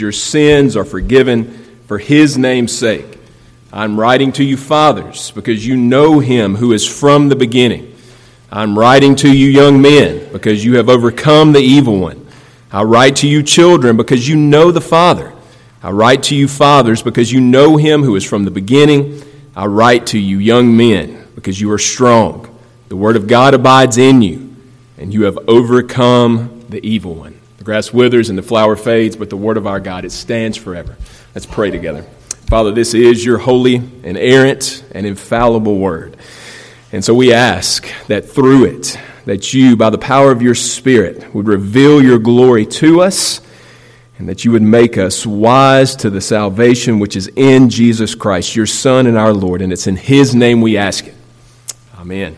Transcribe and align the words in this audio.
Your 0.00 0.12
sins 0.12 0.76
are 0.76 0.84
forgiven 0.84 1.64
for 1.86 1.98
his 1.98 2.36
name's 2.36 2.76
sake. 2.76 3.18
I'm 3.72 3.98
writing 3.98 4.32
to 4.32 4.44
you, 4.44 4.56
fathers, 4.56 5.30
because 5.32 5.66
you 5.66 5.76
know 5.76 6.20
him 6.20 6.56
who 6.56 6.72
is 6.72 6.86
from 6.86 7.28
the 7.28 7.36
beginning. 7.36 7.96
I'm 8.50 8.78
writing 8.78 9.14
to 9.16 9.30
you, 9.30 9.48
young 9.48 9.82
men, 9.82 10.32
because 10.32 10.64
you 10.64 10.76
have 10.76 10.88
overcome 10.88 11.52
the 11.52 11.60
evil 11.60 11.98
one. 11.98 12.26
I 12.72 12.82
write 12.82 13.16
to 13.16 13.28
you, 13.28 13.42
children, 13.42 13.96
because 13.96 14.26
you 14.26 14.36
know 14.36 14.70
the 14.70 14.80
Father. 14.80 15.34
I 15.82 15.90
write 15.90 16.24
to 16.24 16.34
you, 16.34 16.48
fathers, 16.48 17.02
because 17.02 17.30
you 17.30 17.40
know 17.40 17.76
him 17.76 18.02
who 18.02 18.16
is 18.16 18.24
from 18.24 18.44
the 18.44 18.50
beginning. 18.50 19.22
I 19.54 19.66
write 19.66 20.06
to 20.08 20.18
you, 20.18 20.38
young 20.38 20.76
men, 20.76 21.28
because 21.34 21.60
you 21.60 21.70
are 21.72 21.78
strong. 21.78 22.58
The 22.88 22.96
word 22.96 23.16
of 23.16 23.26
God 23.26 23.54
abides 23.54 23.98
in 23.98 24.22
you, 24.22 24.54
and 24.96 25.12
you 25.12 25.24
have 25.24 25.38
overcome 25.46 26.64
the 26.68 26.84
evil 26.86 27.14
one 27.14 27.37
grass 27.68 27.92
withers 27.92 28.30
and 28.30 28.38
the 28.38 28.42
flower 28.42 28.76
fades, 28.76 29.14
but 29.14 29.28
the 29.28 29.36
word 29.36 29.58
of 29.58 29.66
our 29.66 29.78
God, 29.78 30.06
it 30.06 30.10
stands 30.10 30.56
forever. 30.56 30.96
Let's 31.34 31.44
pray 31.44 31.70
together. 31.70 32.00
Father, 32.46 32.72
this 32.72 32.94
is 32.94 33.22
your 33.22 33.36
holy 33.36 33.74
and 33.74 34.16
inerrant 34.16 34.82
and 34.92 35.04
infallible 35.06 35.76
word. 35.76 36.16
And 36.92 37.04
so 37.04 37.12
we 37.12 37.34
ask 37.34 37.86
that 38.06 38.24
through 38.24 38.64
it, 38.64 38.98
that 39.26 39.52
you, 39.52 39.76
by 39.76 39.90
the 39.90 39.98
power 39.98 40.32
of 40.32 40.40
your 40.40 40.54
Spirit, 40.54 41.34
would 41.34 41.46
reveal 41.46 42.02
your 42.02 42.18
glory 42.18 42.64
to 42.64 43.02
us 43.02 43.42
and 44.16 44.30
that 44.30 44.46
you 44.46 44.52
would 44.52 44.62
make 44.62 44.96
us 44.96 45.26
wise 45.26 45.94
to 45.96 46.08
the 46.08 46.22
salvation 46.22 46.98
which 46.98 47.16
is 47.16 47.30
in 47.36 47.68
Jesus 47.68 48.14
Christ, 48.14 48.56
your 48.56 48.64
Son 48.64 49.06
and 49.06 49.18
our 49.18 49.34
Lord. 49.34 49.60
And 49.60 49.74
it's 49.74 49.86
in 49.86 49.96
his 49.96 50.34
name 50.34 50.62
we 50.62 50.78
ask 50.78 51.06
it. 51.06 51.14
Amen. 51.98 52.34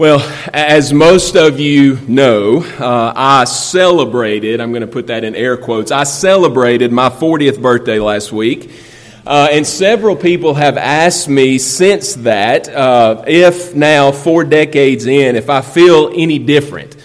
Well, 0.00 0.20
as 0.54 0.94
most 0.94 1.36
of 1.36 1.60
you 1.60 1.98
know, 2.08 2.64
uh, 2.64 3.12
I 3.14 3.44
celebrated, 3.44 4.58
I'm 4.58 4.72
going 4.72 4.80
to 4.80 4.86
put 4.86 5.08
that 5.08 5.24
in 5.24 5.34
air 5.34 5.58
quotes, 5.58 5.92
I 5.92 6.04
celebrated 6.04 6.90
my 6.90 7.10
40th 7.10 7.60
birthday 7.60 7.98
last 7.98 8.32
week. 8.32 8.72
Uh, 9.26 9.48
and 9.52 9.66
several 9.66 10.16
people 10.16 10.54
have 10.54 10.78
asked 10.78 11.28
me 11.28 11.58
since 11.58 12.14
that 12.14 12.66
uh, 12.70 13.24
if 13.26 13.74
now, 13.74 14.10
four 14.10 14.42
decades 14.42 15.04
in, 15.04 15.36
if 15.36 15.50
I 15.50 15.60
feel 15.60 16.10
any 16.14 16.38
different. 16.38 16.96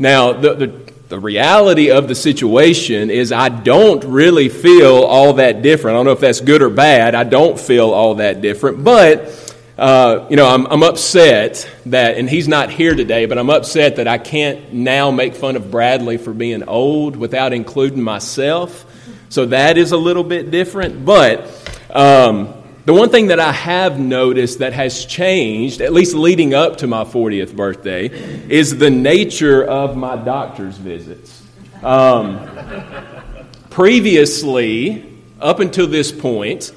Now, 0.00 0.32
the, 0.32 0.54
the, 0.54 0.92
the 1.10 1.20
reality 1.20 1.92
of 1.92 2.08
the 2.08 2.16
situation 2.16 3.08
is 3.10 3.30
I 3.30 3.50
don't 3.50 4.02
really 4.02 4.48
feel 4.48 5.04
all 5.04 5.34
that 5.34 5.62
different. 5.62 5.94
I 5.94 5.98
don't 5.98 6.06
know 6.06 6.12
if 6.12 6.18
that's 6.18 6.40
good 6.40 6.60
or 6.60 6.70
bad. 6.70 7.14
I 7.14 7.22
don't 7.22 7.56
feel 7.56 7.92
all 7.92 8.16
that 8.16 8.40
different. 8.40 8.82
But 8.82 9.51
uh, 9.78 10.26
you 10.28 10.36
know, 10.36 10.46
I'm, 10.46 10.66
I'm 10.66 10.82
upset 10.82 11.68
that, 11.86 12.18
and 12.18 12.28
he's 12.28 12.46
not 12.46 12.70
here 12.70 12.94
today, 12.94 13.26
but 13.26 13.38
I'm 13.38 13.48
upset 13.48 13.96
that 13.96 14.06
I 14.06 14.18
can't 14.18 14.72
now 14.72 15.10
make 15.10 15.34
fun 15.34 15.56
of 15.56 15.70
Bradley 15.70 16.18
for 16.18 16.34
being 16.34 16.62
old 16.64 17.16
without 17.16 17.52
including 17.52 18.02
myself. 18.02 18.84
So 19.30 19.46
that 19.46 19.78
is 19.78 19.92
a 19.92 19.96
little 19.96 20.24
bit 20.24 20.50
different. 20.50 21.06
But 21.06 21.46
um, 21.88 22.52
the 22.84 22.92
one 22.92 23.08
thing 23.08 23.28
that 23.28 23.40
I 23.40 23.52
have 23.52 23.98
noticed 23.98 24.58
that 24.58 24.74
has 24.74 25.06
changed, 25.06 25.80
at 25.80 25.92
least 25.94 26.14
leading 26.14 26.52
up 26.52 26.78
to 26.78 26.86
my 26.86 27.04
40th 27.04 27.56
birthday, 27.56 28.08
is 28.50 28.76
the 28.76 28.90
nature 28.90 29.64
of 29.64 29.96
my 29.96 30.16
doctor's 30.16 30.76
visits. 30.76 31.42
Um, 31.82 32.46
previously, 33.70 35.18
up 35.40 35.60
until 35.60 35.86
this 35.86 36.12
point, 36.12 36.72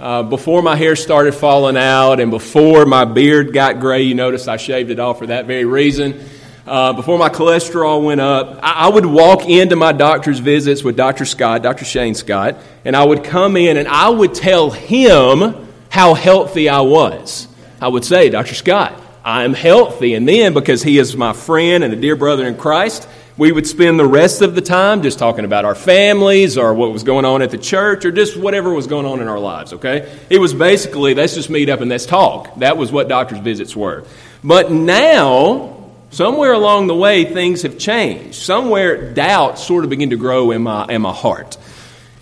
uh, 0.00 0.22
before 0.22 0.62
my 0.62 0.76
hair 0.76 0.96
started 0.96 1.34
falling 1.34 1.76
out 1.76 2.20
and 2.20 2.30
before 2.30 2.86
my 2.86 3.04
beard 3.04 3.52
got 3.52 3.80
gray, 3.80 4.02
you 4.02 4.14
notice 4.14 4.48
I 4.48 4.56
shaved 4.56 4.90
it 4.90 4.98
off 4.98 5.18
for 5.18 5.26
that 5.26 5.44
very 5.44 5.66
reason. 5.66 6.24
Uh, 6.66 6.94
before 6.94 7.18
my 7.18 7.28
cholesterol 7.28 8.02
went 8.02 8.20
up, 8.20 8.60
I, 8.62 8.86
I, 8.86 8.88
would 8.88 9.04
walk 9.04 9.46
into 9.46 9.76
my 9.76 9.92
doctor's 9.92 10.38
visits 10.38 10.82
with 10.82 10.96
Dr. 10.96 11.26
Scott, 11.26 11.62
Dr. 11.62 11.84
Shane 11.84 12.14
Scott, 12.14 12.56
and 12.84 12.96
I 12.96 13.04
would 13.04 13.24
come 13.24 13.58
in 13.58 13.76
and 13.76 13.88
I 13.88 14.08
would 14.08 14.34
tell 14.34 14.70
him 14.70 15.68
how 15.90 16.14
healthy 16.14 16.70
I 16.70 16.80
was. 16.80 17.46
I 17.78 17.88
would 17.88 18.04
say, 18.04 18.30
Dr. 18.30 18.54
Scott, 18.54 18.98
I 19.22 19.44
am 19.44 19.52
healthy. 19.52 20.14
And 20.14 20.26
then, 20.26 20.54
because 20.54 20.82
he 20.82 20.96
is 20.96 21.14
my 21.14 21.34
friend 21.34 21.84
and 21.84 21.92
a 21.92 21.96
dear 21.96 22.16
brother 22.16 22.46
in 22.46 22.56
Christ, 22.56 23.06
we 23.36 23.52
would 23.52 23.66
spend 23.66 23.98
the 23.98 24.06
rest 24.06 24.42
of 24.42 24.54
the 24.54 24.60
time 24.60 25.02
just 25.02 25.18
talking 25.18 25.44
about 25.44 25.64
our 25.64 25.74
families 25.74 26.58
or 26.58 26.74
what 26.74 26.92
was 26.92 27.02
going 27.02 27.24
on 27.24 27.42
at 27.42 27.50
the 27.50 27.58
church 27.58 28.04
or 28.04 28.12
just 28.12 28.36
whatever 28.36 28.72
was 28.72 28.86
going 28.86 29.06
on 29.06 29.20
in 29.20 29.28
our 29.28 29.38
lives, 29.38 29.72
okay? 29.72 30.14
It 30.28 30.38
was 30.38 30.52
basically, 30.52 31.14
let's 31.14 31.34
just 31.34 31.48
meet 31.48 31.68
up 31.68 31.80
and 31.80 31.90
let's 31.90 32.06
talk. 32.06 32.54
That 32.56 32.76
was 32.76 32.92
what 32.92 33.08
doctor's 33.08 33.38
visits 33.38 33.74
were. 33.74 34.04
But 34.44 34.70
now, 34.70 35.90
somewhere 36.10 36.52
along 36.52 36.88
the 36.88 36.94
way, 36.94 37.24
things 37.24 37.62
have 37.62 37.78
changed. 37.78 38.34
Somewhere, 38.34 39.12
doubts 39.14 39.66
sort 39.66 39.84
of 39.84 39.90
begin 39.90 40.10
to 40.10 40.16
grow 40.16 40.50
in 40.50 40.62
my, 40.62 40.86
in 40.86 41.02
my 41.02 41.12
heart. 41.12 41.56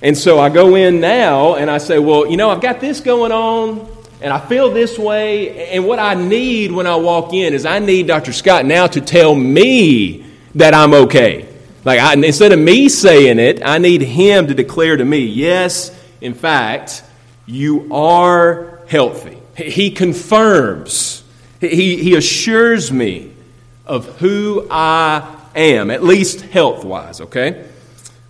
And 0.01 0.17
so 0.17 0.39
I 0.39 0.49
go 0.51 0.77
in 0.77 1.01
now 1.01 1.55
and 1.55 1.71
I 1.71 1.79
say, 1.79 1.99
well, 1.99 2.31
you 2.31 2.37
know, 2.37 2.51
I've 2.51 2.61
got 2.61 2.81
this 2.81 3.01
going 3.01 3.33
on 3.33 3.89
and 4.21 4.33
I 4.33 4.39
feel 4.39 4.71
this 4.71 4.97
way. 4.97 5.71
And 5.71 5.87
what 5.87 5.99
I 5.99 6.15
need 6.15 6.71
when 6.71 6.87
I 6.87 6.97
walk 6.97 7.33
in 7.33 7.55
is 7.55 7.67
I 7.67 7.81
need 7.81 8.07
Dr. 8.07 8.33
Scott 8.33 8.65
now 8.65 8.87
to 8.87 9.01
tell 9.01 9.35
me 9.35 10.28
that 10.59 10.75
I'm 10.75 10.93
okay. 10.93 11.49
Like, 11.85 12.01
I, 12.01 12.15
instead 12.15 12.53
of 12.53 12.59
me 12.59 12.89
saying 12.89 13.39
it, 13.39 13.63
I 13.65 13.79
need 13.79 14.03
him 14.03 14.49
to 14.49 14.55
declare 14.55 14.97
to 14.97 15.05
me, 15.05 15.21
yes, 15.21 15.97
in 16.21 16.35
fact, 16.35 17.05
you 17.47 17.93
are 17.95 18.81
healthy. 18.89 19.39
He 19.57 19.93
confirms, 19.93 21.23
he, 21.61 22.03
he 22.03 22.17
assures 22.17 22.93
me 22.93 23.33
of 23.87 24.19
who 24.19 24.67
I 24.69 25.37
am, 25.55 25.93
at 25.93 26.03
least 26.03 26.41
health 26.41 26.85
wise, 26.85 27.21
okay? 27.21 27.65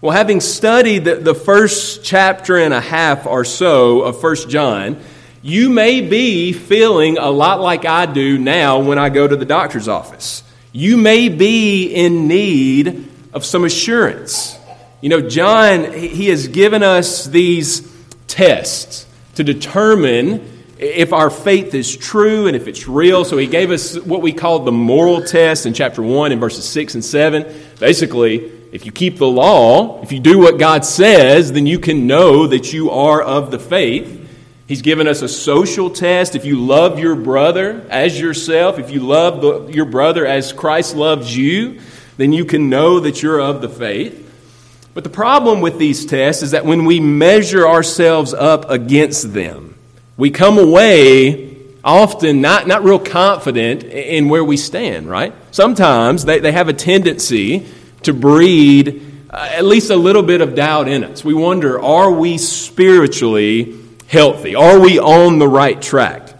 Well, 0.03 0.13
having 0.13 0.41
studied 0.41 1.05
the, 1.05 1.17
the 1.17 1.35
first 1.35 2.05
chapter 2.05 2.59
and 2.59 2.75
a 2.75 2.81
half 2.81 3.27
or 3.27 3.45
so 3.45 4.03
of 4.03 4.21
First 4.21 4.51
John, 4.51 5.01
you 5.41 5.71
may 5.71 6.03
be 6.03 6.53
feeling 6.53 7.17
a 7.17 7.31
lot 7.31 7.61
like 7.61 7.87
I 7.87 8.05
do 8.05 8.37
now 8.37 8.81
when 8.81 8.99
I 8.99 9.09
go 9.09 9.27
to 9.27 9.35
the 9.35 9.47
doctor's 9.47 9.89
office 9.89 10.43
you 10.73 10.97
may 10.97 11.29
be 11.29 11.87
in 11.87 12.29
need 12.29 13.09
of 13.33 13.45
some 13.45 13.65
assurance. 13.65 14.59
You 15.01 15.09
know, 15.09 15.29
John, 15.29 15.93
he 15.93 16.29
has 16.29 16.49
given 16.49 16.83
us 16.83 17.25
these 17.25 17.91
tests 18.27 19.07
to 19.37 19.45
determine 19.45 20.57
if 20.79 21.13
our 21.13 21.31
faith 21.31 21.75
is 21.75 21.97
true 21.97 22.47
and 22.47 22.57
if 22.57 22.69
it's 22.69 22.87
real. 22.87 23.25
So 23.25 23.37
he 23.37 23.47
gave 23.47 23.71
us 23.71 23.99
what 23.99 24.23
we 24.23 24.33
call 24.33 24.61
the 24.61 24.73
moral 24.73 25.23
test 25.23 25.67
in 25.67 25.75
chapter 25.75 26.03
1 26.03 26.33
in 26.33 26.41
verses 26.41 26.69
6 26.69 26.95
and 26.95 27.05
7. 27.05 27.47
Basically, 27.81 28.53
if 28.71 28.87
you 28.87 28.93
keep 28.93 29.17
the 29.17 29.27
law, 29.27 30.03
if 30.03 30.13
you 30.13 30.21
do 30.21 30.39
what 30.39 30.59
God 30.59 30.85
says, 30.85 31.53
then 31.53 31.67
you 31.67 31.79
can 31.79 32.07
know 32.07 32.47
that 32.47 32.73
you 32.73 32.91
are 32.91 33.23
of 33.23 33.51
the 33.51 33.59
faith. 33.59 34.28
He's 34.69 34.83
given 34.83 35.09
us 35.09 35.23
a 35.23 35.29
social 35.29 35.89
test. 35.89 36.37
If 36.37 36.45
you 36.45 36.61
love 36.61 36.99
your 36.99 37.17
brother 37.17 37.87
as 37.89 38.21
yourself, 38.21 38.79
if 38.79 38.91
you 38.91 39.01
love 39.01 39.41
the, 39.41 39.73
your 39.73 39.87
brother 39.87 40.27
as 40.27 40.53
Christ 40.53 40.95
loves 40.95 41.35
you, 41.35 41.81
then 42.19 42.35
you 42.35 42.45
can 42.45 42.69
know 42.69 43.01
that 43.01 43.23
you're 43.23 43.41
of 43.41 43.63
the 43.63 43.69
faith. 43.71 44.27
But 44.93 45.05
the 45.05 45.11
problem 45.11 45.63
with 45.63 45.79
these 45.79 46.05
tests 46.05 46.43
is 46.43 46.51
that 46.51 46.67
when 46.67 46.85
we 46.85 47.01
measure 47.01 47.67
ourselves 47.67 48.35
up 48.35 48.69
against 48.69 49.33
them, 49.33 49.75
we 50.19 50.31
come 50.31 50.59
away 50.59 51.57
often 51.83 52.43
not, 52.43 52.67
not 52.67 52.85
real 52.85 52.99
confident 52.99 53.85
in 53.85 54.29
where 54.29 54.45
we 54.45 54.59
stand, 54.59 55.09
right? 55.09 55.33
Sometimes 55.51 56.27
they, 56.27 56.41
they 56.41 56.53
have 56.53 56.69
a 56.69 56.75
tendency 56.75 57.67
to 58.03 58.13
breed 58.13 59.03
uh, 59.31 59.49
at 59.53 59.65
least 59.65 59.89
a 59.91 59.97
little 59.97 60.23
bit 60.23 60.43
of 60.43 60.55
doubt 60.55 60.89
in 60.89 61.05
us. 61.05 61.25
We 61.25 61.33
wonder, 61.33 61.81
are 61.81 62.11
we 62.11 62.37
spiritually 62.37 63.88
healthy? 64.09 64.57
Are 64.57 64.81
we 64.81 64.99
on 64.99 65.39
the 65.39 65.49
right 65.49 65.81
track? 65.81 66.35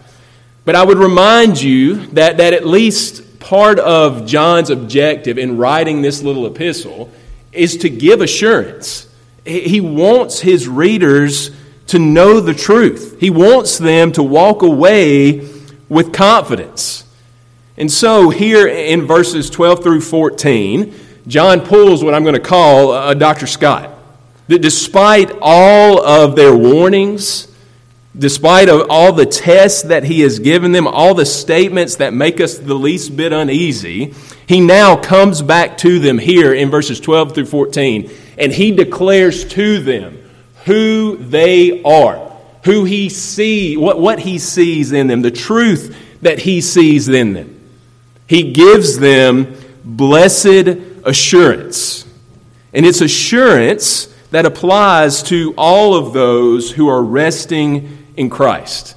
But 0.65 0.75
I 0.75 0.83
would 0.83 0.97
remind 0.97 1.61
you 1.61 2.07
that, 2.07 2.37
that 2.37 2.53
at 2.53 2.67
least 2.67 3.39
part 3.39 3.79
of 3.79 4.25
John's 4.25 4.69
objective 4.69 5.37
in 5.37 5.57
writing 5.57 6.01
this 6.01 6.21
little 6.21 6.45
epistle 6.45 7.09
is 7.51 7.77
to 7.77 7.89
give 7.89 8.21
assurance. 8.21 9.07
He 9.45 9.81
wants 9.81 10.41
his 10.41 10.67
readers 10.67 11.51
to 11.87 11.97
know 11.97 12.39
the 12.39 12.53
truth, 12.53 13.17
he 13.19 13.31
wants 13.31 13.79
them 13.79 14.11
to 14.11 14.21
walk 14.21 14.61
away 14.61 15.49
with 15.87 16.13
confidence. 16.13 17.03
And 17.77 17.91
so, 17.91 18.29
here 18.29 18.67
in 18.67 19.07
verses 19.07 19.49
12 19.49 19.81
through 19.81 20.01
14, 20.01 20.93
John 21.27 21.61
pulls 21.61 22.03
what 22.03 22.13
I'm 22.13 22.23
going 22.23 22.35
to 22.35 22.41
call 22.41 22.91
uh, 22.91 23.11
a 23.11 23.15
Dr. 23.15 23.47
Scott. 23.47 23.97
That 24.49 24.59
despite 24.59 25.31
all 25.41 26.03
of 26.05 26.35
their 26.35 26.55
warnings, 26.55 27.48
Despite 28.17 28.69
all 28.69 29.13
the 29.13 29.25
tests 29.25 29.83
that 29.83 30.03
he 30.03 30.21
has 30.21 30.39
given 30.39 30.71
them, 30.71 30.87
all 30.87 31.13
the 31.13 31.25
statements 31.25 31.97
that 31.97 32.13
make 32.13 32.41
us 32.41 32.57
the 32.57 32.73
least 32.73 33.15
bit 33.15 33.31
uneasy, 33.31 34.15
he 34.47 34.61
now 34.61 34.95
comes 34.95 35.43
back 35.43 35.77
to 35.79 35.99
them 35.99 36.17
here 36.17 36.51
in 36.53 36.71
verses 36.71 36.99
12 36.99 37.35
through 37.35 37.45
14, 37.45 38.09
and 38.37 38.51
he 38.51 38.71
declares 38.71 39.45
to 39.49 39.79
them 39.79 40.17
who 40.65 41.17
they 41.17 41.83
are, 41.83 42.35
who 42.65 42.83
he 42.83 43.09
sees, 43.09 43.77
what, 43.77 43.99
what 43.99 44.19
he 44.19 44.39
sees 44.39 44.91
in 44.91 45.07
them, 45.07 45.21
the 45.21 45.29
truth 45.29 45.95
that 46.23 46.39
he 46.39 46.61
sees 46.61 47.07
in 47.07 47.33
them. 47.33 47.59
He 48.25 48.51
gives 48.53 48.97
them 48.97 49.55
blessed 49.85 50.67
assurance. 51.05 52.05
And 52.73 52.85
it's 52.85 53.01
assurance 53.01 54.07
that 54.31 54.45
applies 54.45 55.23
to 55.23 55.53
all 55.57 55.95
of 55.95 56.13
those 56.13 56.71
who 56.71 56.87
are 56.87 57.01
resting 57.01 57.98
in 58.19 58.29
Christ. 58.29 58.95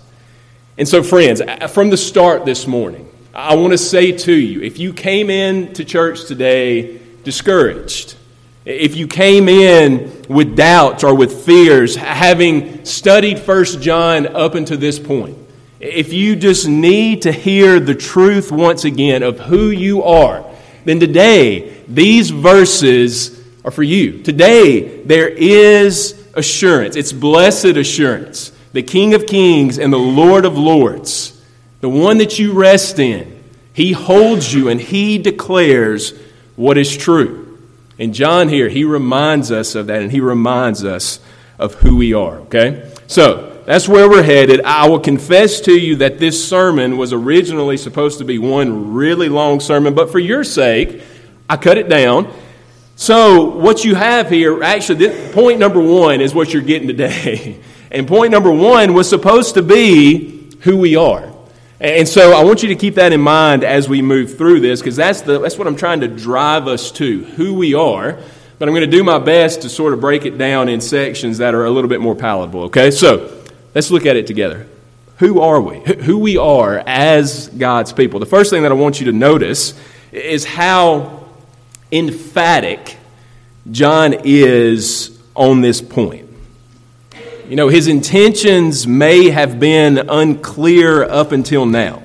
And 0.77 0.89
so, 0.89 1.03
friends, 1.03 1.41
from 1.71 1.91
the 1.91 1.97
start 1.97 2.45
this 2.45 2.67
morning, 2.67 3.09
I 3.33 3.55
want 3.55 3.73
to 3.73 3.79
say 3.79 4.11
to 4.11 4.33
you 4.33 4.63
if 4.63 4.81
you 4.81 4.93
came 4.93 5.31
in 5.31 5.73
to 5.75 5.85
church 5.85 6.25
today 6.27 6.99
discouraged, 7.23 8.17
if 8.65 8.97
you 8.97 9.07
came 9.07 9.49
in 9.49 10.25
with 10.29 10.57
doubts 10.57 11.05
or 11.05 11.15
with 11.15 11.45
fears, 11.47 11.95
having 11.95 12.85
studied 12.85 13.39
First 13.39 13.81
John 13.81 14.27
up 14.27 14.57
until 14.57 14.77
this 14.77 14.99
point, 14.99 15.39
if 15.79 16.13
you 16.13 16.35
just 16.35 16.67
need 16.67 17.23
to 17.23 17.33
hear 17.33 17.79
the 17.79 17.95
truth 17.95 18.51
once 18.51 18.85
again 18.85 19.23
of 19.23 19.39
who 19.39 19.71
you 19.71 20.03
are, 20.03 20.45
then 20.85 20.99
today 20.99 21.85
these 21.87 22.31
verses 22.31 23.41
are 23.65 23.71
for 23.71 23.85
you. 23.85 24.21
Today 24.23 25.03
there 25.05 25.29
is 25.29 26.29
assurance. 26.35 26.97
It's 26.97 27.13
blessed 27.13 27.77
assurance. 27.77 28.52
The 28.73 28.83
King 28.83 29.15
of 29.15 29.27
Kings 29.27 29.79
and 29.79 29.93
the 29.93 29.99
Lord 29.99 30.45
of 30.45 30.57
Lords, 30.57 31.41
the 31.81 31.89
one 31.89 32.19
that 32.19 32.39
you 32.39 32.53
rest 32.53 32.99
in, 32.99 33.43
he 33.73 33.93
holds 33.93 34.53
you 34.53 34.69
and 34.69 34.81
he 34.81 35.19
declares 35.19 36.15
what 36.57 36.79
is 36.79 36.97
true. 36.97 37.59
And 37.99 38.15
John 38.15 38.49
here, 38.49 38.69
he 38.69 38.85
reminds 38.85 39.51
us 39.51 39.75
of 39.75 39.87
that 39.87 40.03
and 40.03 40.11
he 40.11 40.21
reminds 40.21 40.85
us 40.85 41.21
of 41.59 41.75
who 41.75 41.97
we 41.97 42.15
are, 42.15 42.39
okay? 42.41 42.91
So, 43.07 43.51
that's 43.65 43.89
where 43.89 44.09
we're 44.09 44.25
headed. 44.25 44.63
I 44.65 44.89
will 44.89 44.99
confess 44.99 45.61
to 45.63 45.73
you 45.73 45.97
that 45.97 46.19
this 46.19 46.49
sermon 46.49 46.97
was 46.97 47.13
originally 47.13 47.77
supposed 47.77 48.19
to 48.19 48.25
be 48.25 48.39
one 48.39 48.93
really 48.93 49.29
long 49.29 49.61
sermon, 49.61 49.95
but 49.95 50.11
for 50.11 50.19
your 50.19 50.43
sake, 50.43 51.01
I 51.49 51.57
cut 51.57 51.79
it 51.79 51.89
down. 51.89 52.33
So, 52.97 53.45
what 53.57 53.85
you 53.85 53.95
have 53.95 54.29
here, 54.29 54.63
actually, 54.65 55.07
this, 55.07 55.33
point 55.33 55.61
number 55.61 55.81
one 55.81 56.21
is 56.21 56.35
what 56.35 56.53
you're 56.53 56.63
getting 56.63 56.89
today. 56.89 57.61
And 57.93 58.09
point 58.09 58.33
number 58.33 58.51
one 58.51 58.95
was 58.95 59.09
supposed 59.09 59.55
to 59.55 59.63
be 59.63 60.51
who 60.63 60.77
we 60.77 60.97
are. 60.97 61.33
And 61.79 62.09
so 62.09 62.33
I 62.33 62.43
want 62.43 62.65
you 62.65 62.71
to 62.71 62.77
keep 62.77 62.97
that 62.97 63.13
in 63.13 63.21
mind 63.21 63.63
as 63.63 63.89
we 63.89 64.03
move 64.03 64.37
through 64.37 64.61
this, 64.61 64.81
because 64.81 64.97
that's, 64.97 65.21
the, 65.21 65.39
that's 65.39 65.59
what 65.59 65.69
I'm 65.69 65.77
trying 65.77 66.01
to 66.01 66.09
drive 66.09 66.67
us 66.67 66.91
to, 66.93 67.23
who 67.23 67.55
we 67.55 67.75
are. 67.75 68.19
But 68.59 68.69
I'm 68.69 68.75
going 68.75 68.91
to 68.91 68.97
do 68.97 69.05
my 69.05 69.19
best 69.19 69.63
to 69.63 69.69
sort 69.69 69.93
of 69.93 70.01
break 70.01 70.25
it 70.25 70.37
down 70.39 70.69
in 70.69 70.81
sections 70.81 71.39
that 71.39 71.55
are 71.55 71.65
a 71.65 71.71
little 71.71 71.91
bit 71.91 72.01
more 72.01 72.15
palatable, 72.17 72.65
okay? 72.65 72.91
So, 72.91 73.43
Let's 73.75 73.91
look 73.91 74.07
at 74.07 74.17
it 74.17 74.27
together. 74.27 74.67
Who 75.19 75.41
are 75.41 75.61
we? 75.61 75.81
Who 75.81 76.19
we 76.19 76.37
are 76.37 76.83
as 76.87 77.49
God's 77.49 77.93
people. 77.93 78.21
The 78.21 78.27
first 78.27 78.51
thing 78.51 78.63
that 78.63 78.73
I 78.73 78.75
want 78.75 79.01
you 79.01 79.07
to 79.07 79.13
notice 79.13 79.79
is 80.11 80.45
how 80.45 81.25
emphatic 81.91 82.99
John 83.71 84.15
is 84.25 85.19
on 85.35 85.61
this 85.61 85.81
point. 85.81 86.29
You 87.49 87.57
know, 87.57 87.69
his 87.69 87.89
intentions 87.89 88.87
may 88.87 89.31
have 89.31 89.59
been 89.59 89.99
unclear 89.99 91.03
up 91.03 91.33
until 91.33 91.67
now. 91.67 92.03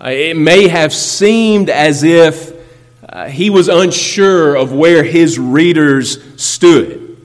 Uh, 0.00 0.10
it 0.10 0.36
may 0.36 0.68
have 0.68 0.94
seemed 0.94 1.68
as 1.68 2.04
if 2.04 2.52
uh, 3.08 3.28
he 3.28 3.50
was 3.50 3.68
unsure 3.68 4.54
of 4.54 4.72
where 4.72 5.02
his 5.02 5.40
readers 5.40 6.22
stood. 6.40 7.16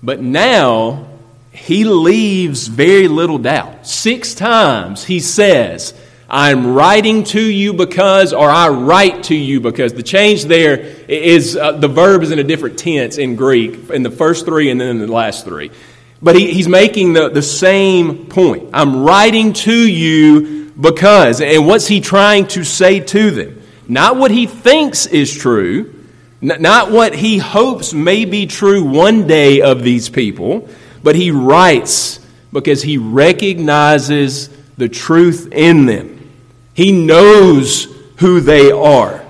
But 0.00 0.20
now 0.20 1.08
he 1.50 1.84
leaves 1.84 2.68
very 2.68 3.08
little 3.08 3.38
doubt. 3.38 3.84
Six 3.84 4.32
times 4.34 5.04
he 5.04 5.18
says, 5.18 5.92
I'm 6.30 6.72
writing 6.72 7.24
to 7.24 7.42
you 7.42 7.72
because, 7.72 8.32
or 8.32 8.48
I 8.48 8.68
write 8.68 9.24
to 9.24 9.34
you 9.34 9.60
because. 9.60 9.92
The 9.92 10.04
change 10.04 10.44
there 10.44 10.78
is 11.08 11.56
uh, 11.56 11.72
the 11.72 11.88
verb 11.88 12.22
is 12.22 12.30
in 12.30 12.38
a 12.38 12.44
different 12.44 12.78
tense 12.78 13.18
in 13.18 13.34
Greek, 13.34 13.90
in 13.90 14.04
the 14.04 14.10
first 14.10 14.44
three 14.44 14.70
and 14.70 14.80
then 14.80 14.90
in 14.90 14.98
the 14.98 15.12
last 15.12 15.44
three. 15.44 15.72
But 16.20 16.36
he, 16.36 16.52
he's 16.52 16.68
making 16.68 17.12
the, 17.12 17.28
the 17.28 17.42
same 17.42 18.26
point. 18.26 18.70
I'm 18.72 19.04
writing 19.04 19.52
to 19.52 19.72
you 19.72 20.72
because. 20.72 21.40
And 21.40 21.66
what's 21.66 21.86
he 21.86 22.00
trying 22.00 22.46
to 22.48 22.64
say 22.64 23.00
to 23.00 23.30
them? 23.30 23.62
Not 23.86 24.16
what 24.16 24.30
he 24.30 24.46
thinks 24.46 25.06
is 25.06 25.32
true, 25.32 25.94
not 26.40 26.90
what 26.90 27.14
he 27.14 27.38
hopes 27.38 27.94
may 27.94 28.24
be 28.24 28.46
true 28.46 28.84
one 28.84 29.26
day 29.26 29.60
of 29.62 29.82
these 29.82 30.08
people 30.08 30.68
but 31.02 31.16
he 31.16 31.30
writes 31.30 32.20
because 32.52 32.82
he 32.82 32.98
recognizes 32.98 34.48
the 34.76 34.88
truth 34.88 35.48
in 35.52 35.86
them. 35.86 36.30
He 36.74 36.92
knows 36.92 37.84
who 38.18 38.40
they 38.40 38.70
are. 38.70 39.24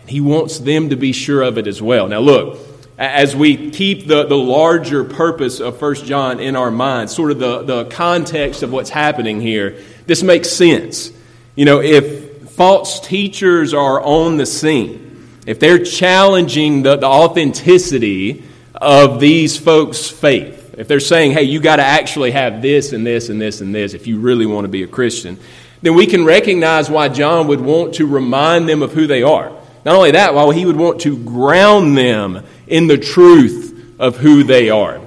And 0.00 0.10
he 0.10 0.20
wants 0.20 0.58
them 0.58 0.90
to 0.90 0.96
be 0.96 1.12
sure 1.12 1.42
of 1.42 1.58
it 1.58 1.66
as 1.66 1.80
well. 1.80 2.08
Now, 2.08 2.20
look, 2.20 2.58
as 2.96 3.34
we 3.34 3.70
keep 3.70 4.06
the, 4.06 4.24
the 4.24 4.36
larger 4.36 5.04
purpose 5.04 5.60
of 5.60 5.80
1 5.80 5.94
John 5.96 6.38
in 6.38 6.54
our 6.54 6.70
minds, 6.70 7.14
sort 7.14 7.32
of 7.32 7.38
the, 7.38 7.62
the 7.62 7.84
context 7.86 8.62
of 8.62 8.72
what's 8.72 8.90
happening 8.90 9.40
here, 9.40 9.78
this 10.06 10.22
makes 10.22 10.50
sense. 10.50 11.10
You 11.56 11.64
know, 11.64 11.80
if 11.80 12.50
false 12.50 13.00
teachers 13.00 13.74
are 13.74 14.00
on 14.00 14.36
the 14.36 14.46
scene, 14.46 15.28
if 15.46 15.58
they're 15.58 15.84
challenging 15.84 16.82
the, 16.82 16.96
the 16.96 17.06
authenticity 17.06 18.44
of 18.74 19.18
these 19.18 19.58
folks' 19.58 20.08
faith, 20.08 20.74
if 20.78 20.86
they're 20.86 21.00
saying, 21.00 21.32
hey, 21.32 21.42
you 21.42 21.60
got 21.60 21.76
to 21.76 21.84
actually 21.84 22.30
have 22.30 22.62
this 22.62 22.92
and 22.92 23.04
this 23.04 23.28
and 23.28 23.40
this 23.40 23.60
and 23.60 23.74
this 23.74 23.94
if 23.94 24.06
you 24.06 24.20
really 24.20 24.46
want 24.46 24.64
to 24.64 24.68
be 24.68 24.84
a 24.84 24.88
Christian, 24.88 25.38
then 25.82 25.94
we 25.94 26.06
can 26.06 26.24
recognize 26.24 26.88
why 26.88 27.08
John 27.08 27.48
would 27.48 27.60
want 27.60 27.96
to 27.96 28.06
remind 28.06 28.68
them 28.68 28.82
of 28.82 28.92
who 28.92 29.06
they 29.06 29.22
are. 29.22 29.52
Not 29.84 29.96
only 29.96 30.12
that, 30.12 30.34
while 30.34 30.50
he 30.50 30.64
would 30.64 30.76
want 30.76 31.02
to 31.02 31.16
ground 31.18 31.98
them 31.98 32.44
in 32.66 32.86
the 32.86 32.98
truth 32.98 33.94
of 33.98 34.16
who 34.16 34.42
they 34.42 34.70
are. 34.70 35.00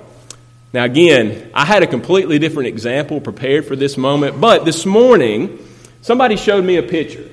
Now, 0.73 0.83
again, 0.83 1.49
I 1.53 1.65
had 1.65 1.83
a 1.83 1.87
completely 1.87 2.39
different 2.39 2.67
example 2.67 3.21
prepared 3.21 3.65
for 3.65 3.75
this 3.75 3.97
moment, 3.97 4.39
but 4.39 4.65
this 4.65 4.85
morning, 4.85 5.65
somebody 6.01 6.35
showed 6.35 6.63
me 6.63 6.77
a 6.77 6.83
picture. 6.83 7.27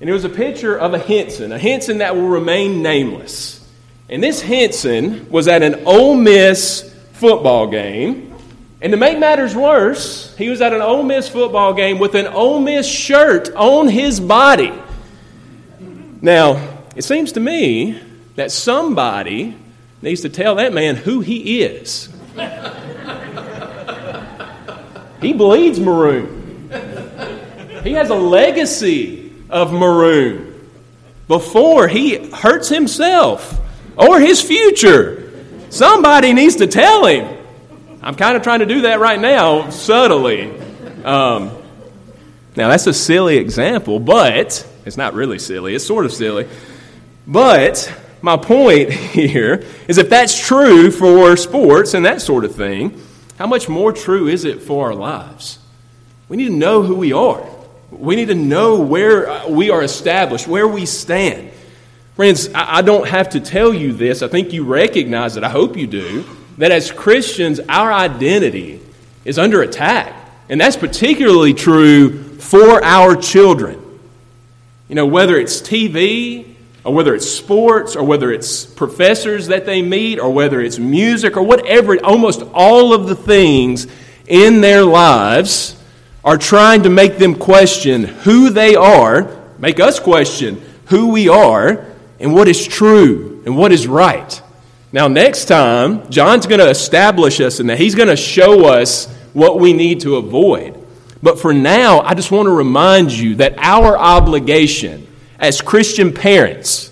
And 0.00 0.08
it 0.08 0.12
was 0.12 0.24
a 0.24 0.28
picture 0.28 0.76
of 0.76 0.94
a 0.94 0.98
Henson, 0.98 1.52
a 1.52 1.58
Henson 1.58 1.98
that 1.98 2.16
will 2.16 2.28
remain 2.28 2.82
nameless. 2.82 3.58
And 4.08 4.22
this 4.22 4.42
Henson 4.42 5.30
was 5.30 5.48
at 5.48 5.62
an 5.62 5.82
Ole 5.86 6.14
Miss 6.14 6.92
football 7.12 7.68
game. 7.68 8.34
And 8.80 8.90
to 8.90 8.96
make 8.96 9.18
matters 9.18 9.54
worse, 9.54 10.36
he 10.36 10.48
was 10.48 10.60
at 10.60 10.72
an 10.72 10.82
Ole 10.82 11.04
Miss 11.04 11.28
football 11.28 11.72
game 11.72 11.98
with 11.98 12.14
an 12.14 12.26
Ole 12.26 12.60
Miss 12.60 12.88
shirt 12.88 13.54
on 13.54 13.88
his 13.88 14.18
body. 14.18 14.72
Now, 16.20 16.78
it 16.96 17.02
seems 17.02 17.32
to 17.32 17.40
me 17.40 18.00
that 18.36 18.50
somebody 18.50 19.56
needs 20.00 20.22
to 20.22 20.28
tell 20.28 20.56
that 20.56 20.72
man 20.72 20.96
who 20.96 21.20
he 21.20 21.62
is. 21.62 22.08
he 25.20 25.32
bleeds 25.32 25.78
maroon. 25.78 26.70
He 27.82 27.92
has 27.92 28.10
a 28.10 28.14
legacy 28.14 29.32
of 29.50 29.72
maroon 29.72 30.68
before 31.28 31.88
he 31.88 32.30
hurts 32.30 32.68
himself 32.68 33.60
or 33.96 34.20
his 34.20 34.40
future. 34.40 35.18
Somebody 35.70 36.32
needs 36.32 36.56
to 36.56 36.66
tell 36.66 37.06
him. 37.06 37.38
I'm 38.02 38.14
kind 38.14 38.36
of 38.36 38.42
trying 38.42 38.60
to 38.60 38.66
do 38.66 38.82
that 38.82 39.00
right 39.00 39.20
now, 39.20 39.70
subtly. 39.70 40.50
Um, 41.04 41.50
now, 42.56 42.68
that's 42.68 42.86
a 42.86 42.92
silly 42.92 43.36
example, 43.36 43.98
but 43.98 44.66
it's 44.84 44.96
not 44.96 45.14
really 45.14 45.38
silly. 45.38 45.74
It's 45.74 45.86
sort 45.86 46.04
of 46.04 46.12
silly. 46.12 46.48
But 47.26 47.92
my 48.22 48.36
point 48.36 48.90
here 48.92 49.64
is 49.88 49.98
if 49.98 50.08
that's 50.08 50.38
true 50.38 50.90
for 50.90 51.36
sports 51.36 51.94
and 51.94 52.06
that 52.06 52.22
sort 52.22 52.44
of 52.44 52.54
thing, 52.54 53.00
how 53.38 53.46
much 53.46 53.68
more 53.68 53.92
true 53.92 54.28
is 54.28 54.44
it 54.44 54.62
for 54.62 54.86
our 54.86 54.94
lives? 54.94 55.58
We 56.28 56.36
need 56.36 56.48
to 56.48 56.56
know 56.56 56.82
who 56.82 56.94
we 56.94 57.12
are. 57.12 57.46
We 57.90 58.16
need 58.16 58.28
to 58.28 58.34
know 58.34 58.80
where 58.80 59.28
uh, 59.28 59.48
we 59.48 59.70
are 59.70 59.82
established, 59.82 60.48
where 60.48 60.66
we 60.66 60.86
stand. 60.86 61.50
Friends, 62.16 62.48
I 62.54 62.82
don't 62.82 63.08
have 63.08 63.30
to 63.30 63.40
tell 63.40 63.72
you 63.72 63.92
this. 63.92 64.22
I 64.22 64.28
think 64.28 64.52
you 64.52 64.64
recognize 64.64 65.36
it. 65.36 65.44
I 65.44 65.48
hope 65.48 65.76
you 65.76 65.86
do. 65.86 66.24
That 66.58 66.70
as 66.70 66.90
Christians, 66.90 67.58
our 67.68 67.92
identity 67.92 68.80
is 69.24 69.38
under 69.38 69.62
attack. 69.62 70.14
And 70.48 70.60
that's 70.60 70.76
particularly 70.76 71.54
true 71.54 72.22
for 72.38 72.84
our 72.84 73.16
children. 73.16 73.78
You 74.88 74.94
know, 74.94 75.06
whether 75.06 75.36
it's 75.36 75.62
TV, 75.62 76.51
or 76.84 76.92
whether 76.92 77.14
it's 77.14 77.30
sports, 77.30 77.94
or 77.94 78.02
whether 78.02 78.32
it's 78.32 78.64
professors 78.64 79.46
that 79.48 79.66
they 79.66 79.82
meet, 79.82 80.18
or 80.18 80.32
whether 80.32 80.60
it's 80.60 80.78
music, 80.78 81.36
or 81.36 81.42
whatever, 81.42 81.96
almost 82.04 82.42
all 82.52 82.92
of 82.92 83.06
the 83.06 83.14
things 83.14 83.86
in 84.26 84.60
their 84.60 84.84
lives 84.84 85.76
are 86.24 86.38
trying 86.38 86.82
to 86.82 86.90
make 86.90 87.18
them 87.18 87.34
question 87.34 88.04
who 88.04 88.50
they 88.50 88.74
are, 88.74 89.30
make 89.58 89.80
us 89.80 90.00
question 90.00 90.60
who 90.86 91.08
we 91.08 91.28
are, 91.28 91.86
and 92.20 92.34
what 92.34 92.48
is 92.48 92.66
true 92.66 93.42
and 93.44 93.56
what 93.56 93.72
is 93.72 93.86
right. 93.86 94.42
Now, 94.92 95.08
next 95.08 95.46
time, 95.46 96.10
John's 96.10 96.46
going 96.46 96.60
to 96.60 96.68
establish 96.68 97.40
us 97.40 97.60
in 97.60 97.66
that. 97.68 97.78
He's 97.78 97.94
going 97.94 98.08
to 98.08 98.16
show 98.16 98.66
us 98.66 99.10
what 99.32 99.58
we 99.58 99.72
need 99.72 100.00
to 100.00 100.16
avoid. 100.16 100.78
But 101.22 101.40
for 101.40 101.54
now, 101.54 102.00
I 102.00 102.14
just 102.14 102.30
want 102.30 102.46
to 102.46 102.50
remind 102.50 103.12
you 103.12 103.36
that 103.36 103.54
our 103.56 103.96
obligation 103.96 105.06
as 105.42 105.60
Christian 105.60 106.14
parents, 106.14 106.90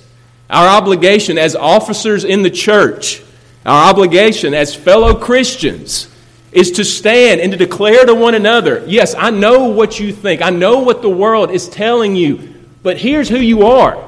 Our 0.51 0.67
obligation 0.67 1.39
as 1.39 1.55
officers 1.55 2.25
in 2.25 2.43
the 2.43 2.51
church, 2.51 3.23
our 3.65 3.89
obligation 3.89 4.53
as 4.53 4.75
fellow 4.75 5.15
Christians, 5.15 6.09
is 6.51 6.73
to 6.73 6.85
stand 6.85 7.41
and 7.41 7.53
to 7.53 7.57
declare 7.57 8.05
to 8.05 8.15
one 8.17 8.35
another, 8.35 8.85
yes, 8.89 9.15
I 9.15 9.31
know 9.31 9.69
what 9.69 10.01
you 10.01 10.13
think. 10.13 10.43
I 10.43 10.51
know 10.51 10.81
what 10.81 11.03
the 11.03 11.09
world 11.09 11.53
is 11.53 11.69
telling 11.69 12.17
you, 12.17 12.53
but 12.83 12.99
here's 12.99 13.29
who 13.29 13.39
you 13.39 13.67
are. 13.67 14.05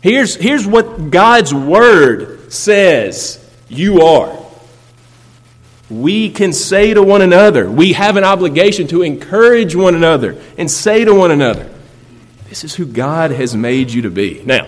Here's, 0.00 0.34
here's 0.34 0.66
what 0.66 1.10
God's 1.10 1.52
Word 1.52 2.50
says 2.50 3.38
you 3.68 4.00
are. 4.00 4.34
We 5.90 6.30
can 6.30 6.54
say 6.54 6.94
to 6.94 7.02
one 7.02 7.20
another, 7.20 7.70
we 7.70 7.92
have 7.92 8.16
an 8.16 8.24
obligation 8.24 8.86
to 8.88 9.02
encourage 9.02 9.76
one 9.76 9.94
another 9.94 10.40
and 10.56 10.70
say 10.70 11.04
to 11.04 11.14
one 11.14 11.30
another, 11.30 11.70
this 12.56 12.72
is 12.72 12.74
who 12.76 12.86
God 12.86 13.32
has 13.32 13.54
made 13.54 13.90
you 13.90 14.00
to 14.00 14.10
be. 14.10 14.40
Now, 14.46 14.66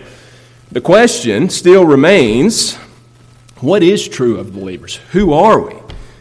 the 0.71 0.83
question 0.83 1.49
still 1.49 1.87
remains 1.87 2.75
what 3.61 3.83
is 3.83 4.07
true 4.07 4.39
of 4.39 4.53
believers? 4.53 4.97
Who 5.13 5.33
are 5.33 5.59
we? 5.59 5.75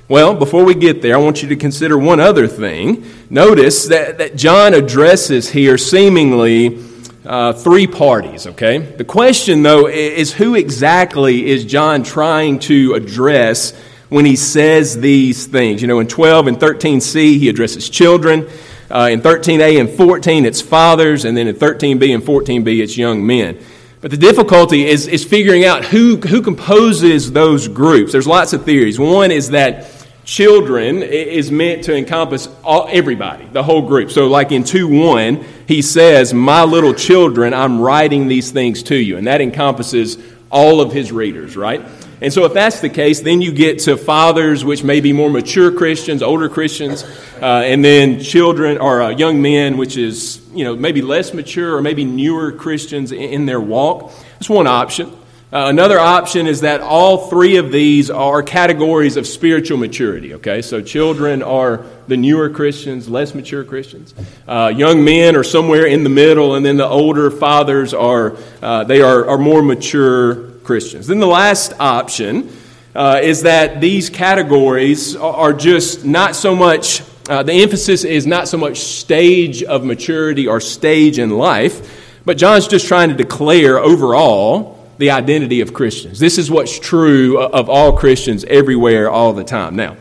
Well, 0.07 0.33
before 0.33 0.63
we 0.63 0.75
get 0.75 1.01
there, 1.01 1.15
I 1.15 1.17
want 1.17 1.43
you 1.43 1.49
to 1.49 1.57
consider 1.57 1.97
one 1.97 2.21
other 2.21 2.47
thing. 2.47 3.05
Notice 3.29 3.87
that, 3.87 4.17
that 4.19 4.37
John 4.37 4.73
addresses 4.73 5.49
here 5.49 5.77
seemingly 5.77 6.81
uh, 7.25 7.51
three 7.51 7.85
parties, 7.85 8.47
okay? 8.47 8.77
The 8.77 9.03
question, 9.03 9.61
though, 9.61 9.89
is 9.89 10.31
who 10.31 10.55
exactly 10.55 11.47
is 11.49 11.65
John 11.65 12.01
trying 12.01 12.59
to 12.59 12.93
address 12.93 13.77
when 14.07 14.23
he 14.23 14.37
says 14.37 14.97
these 15.01 15.47
things? 15.47 15.81
You 15.81 15.89
know, 15.89 15.99
in 15.99 16.07
12 16.07 16.47
and 16.47 16.57
13c, 16.57 17.37
he 17.37 17.49
addresses 17.49 17.89
children. 17.89 18.47
Uh, 18.89 19.09
in 19.11 19.21
13a 19.21 19.79
and 19.79 19.89
14, 19.89 20.45
it's 20.45 20.61
fathers. 20.61 21.25
And 21.25 21.35
then 21.35 21.47
in 21.47 21.55
13b 21.55 22.13
and 22.13 22.23
14b, 22.23 22.81
it's 22.81 22.97
young 22.97 23.25
men. 23.25 23.57
But 23.99 24.11
the 24.11 24.17
difficulty 24.17 24.85
is, 24.85 25.07
is 25.07 25.25
figuring 25.25 25.65
out 25.65 25.83
who, 25.83 26.17
who 26.17 26.41
composes 26.41 27.31
those 27.31 27.67
groups. 27.67 28.11
There's 28.11 28.27
lots 28.27 28.53
of 28.53 28.63
theories. 28.63 28.99
One 28.99 29.31
is 29.31 29.49
that 29.49 29.91
children 30.23 31.01
is 31.01 31.51
meant 31.51 31.85
to 31.85 31.95
encompass 31.95 32.47
all, 32.63 32.87
everybody, 32.91 33.45
the 33.45 33.63
whole 33.63 33.81
group. 33.87 34.11
So, 34.11 34.27
like 34.27 34.51
in 34.51 34.63
2 34.63 34.87
1, 34.87 35.43
he 35.67 35.81
says, 35.81 36.33
My 36.33 36.63
little 36.63 36.93
children, 36.93 37.53
I'm 37.53 37.81
writing 37.81 38.27
these 38.27 38.51
things 38.51 38.83
to 38.83 38.95
you. 38.95 39.17
And 39.17 39.25
that 39.25 39.41
encompasses 39.41 40.17
all 40.51 40.79
of 40.79 40.91
his 40.91 41.11
readers, 41.11 41.57
right? 41.57 41.83
And 42.19 42.33
so, 42.33 42.45
if 42.45 42.53
that's 42.53 42.79
the 42.79 42.89
case, 42.89 43.21
then 43.21 43.41
you 43.41 43.51
get 43.51 43.79
to 43.79 43.95
fathers, 43.95 44.65
which 44.65 44.83
may 44.83 45.01
be 45.01 45.13
more 45.13 45.29
mature 45.29 45.71
Christians, 45.71 46.23
older 46.23 46.49
Christians, 46.49 47.03
uh, 47.41 47.61
and 47.63 47.85
then 47.85 48.19
children 48.19 48.79
or 48.79 49.03
uh, 49.03 49.09
young 49.09 49.41
men, 49.41 49.77
which 49.77 49.97
is, 49.97 50.41
you 50.51 50.63
know, 50.63 50.75
maybe 50.75 51.03
less 51.03 51.33
mature 51.33 51.75
or 51.75 51.81
maybe 51.81 52.05
newer 52.05 52.51
Christians 52.51 53.11
in, 53.11 53.21
in 53.21 53.45
their 53.45 53.61
walk. 53.61 54.11
That's 54.33 54.49
one 54.49 54.65
option. 54.65 55.15
Uh, 55.49 55.67
another 55.69 55.97
option 55.97 56.45
is 56.45 56.61
that 56.61 56.81
all 56.81 57.29
three 57.29 57.55
of 57.55 57.71
these 57.71 58.09
are 58.09 58.43
categories 58.43 59.15
of 59.15 59.25
spiritual 59.25 59.77
maturity. 59.77 60.33
Okay, 60.33 60.61
so 60.61 60.81
children 60.81 61.41
are 61.41 61.85
the 62.07 62.17
newer 62.17 62.49
Christians, 62.49 63.07
less 63.07 63.33
mature 63.33 63.63
Christians. 63.63 64.13
Uh, 64.45 64.73
young 64.75 65.05
men 65.05 65.37
are 65.37 65.45
somewhere 65.45 65.85
in 65.85 66.03
the 66.03 66.09
middle, 66.09 66.55
and 66.55 66.65
then 66.65 66.75
the 66.75 66.87
older 66.87 67.31
fathers 67.31 67.93
are 67.93 68.35
uh, 68.61 68.83
they 68.83 69.01
are, 69.01 69.29
are 69.29 69.37
more 69.37 69.61
mature 69.61 70.56
Christians. 70.67 71.07
Then 71.07 71.19
the 71.19 71.25
last 71.25 71.73
option 71.79 72.51
uh, 72.93 73.21
is 73.23 73.43
that 73.43 73.79
these 73.79 74.09
categories 74.09 75.15
are 75.15 75.53
just 75.53 76.03
not 76.03 76.35
so 76.35 76.55
much. 76.55 77.01
Uh, 77.29 77.41
the 77.41 77.53
emphasis 77.53 78.03
is 78.03 78.27
not 78.27 78.49
so 78.49 78.57
much 78.57 78.79
stage 78.79 79.63
of 79.63 79.85
maturity 79.85 80.45
or 80.45 80.59
stage 80.59 81.19
in 81.19 81.29
life, 81.29 82.21
but 82.25 82.37
John's 82.37 82.67
just 82.67 82.85
trying 82.85 83.09
to 83.09 83.15
declare 83.15 83.79
overall 83.79 84.77
the 84.97 85.11
identity 85.11 85.61
of 85.61 85.73
Christians. 85.73 86.19
This 86.19 86.37
is 86.37 86.51
what's 86.51 86.77
true 86.77 87.39
of 87.39 87.69
all 87.69 87.97
Christians 87.97 88.43
everywhere, 88.43 89.09
all 89.09 89.31
the 89.31 89.45
time. 89.45 89.77
Now, 89.77 89.95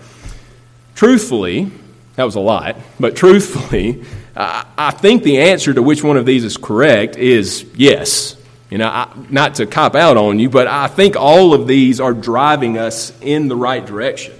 truthfully, 0.96 1.70
that 2.16 2.24
was 2.24 2.34
a 2.34 2.40
lot, 2.40 2.76
but 2.98 3.14
truthfully, 3.14 4.04
I 4.36 4.90
think 4.90 5.22
the 5.22 5.38
answer 5.38 5.72
to 5.72 5.82
which 5.82 6.02
one 6.02 6.16
of 6.16 6.26
these 6.26 6.44
is 6.44 6.56
correct 6.56 7.16
is 7.16 7.64
yes. 7.74 8.35
You 8.70 8.78
know, 8.78 8.88
I, 8.88 9.12
not 9.30 9.56
to 9.56 9.66
cop 9.66 9.94
out 9.94 10.16
on 10.16 10.38
you, 10.38 10.50
but 10.50 10.66
I 10.66 10.88
think 10.88 11.16
all 11.16 11.54
of 11.54 11.66
these 11.66 12.00
are 12.00 12.12
driving 12.12 12.78
us 12.78 13.12
in 13.20 13.48
the 13.48 13.56
right 13.56 13.84
direction. 13.84 14.34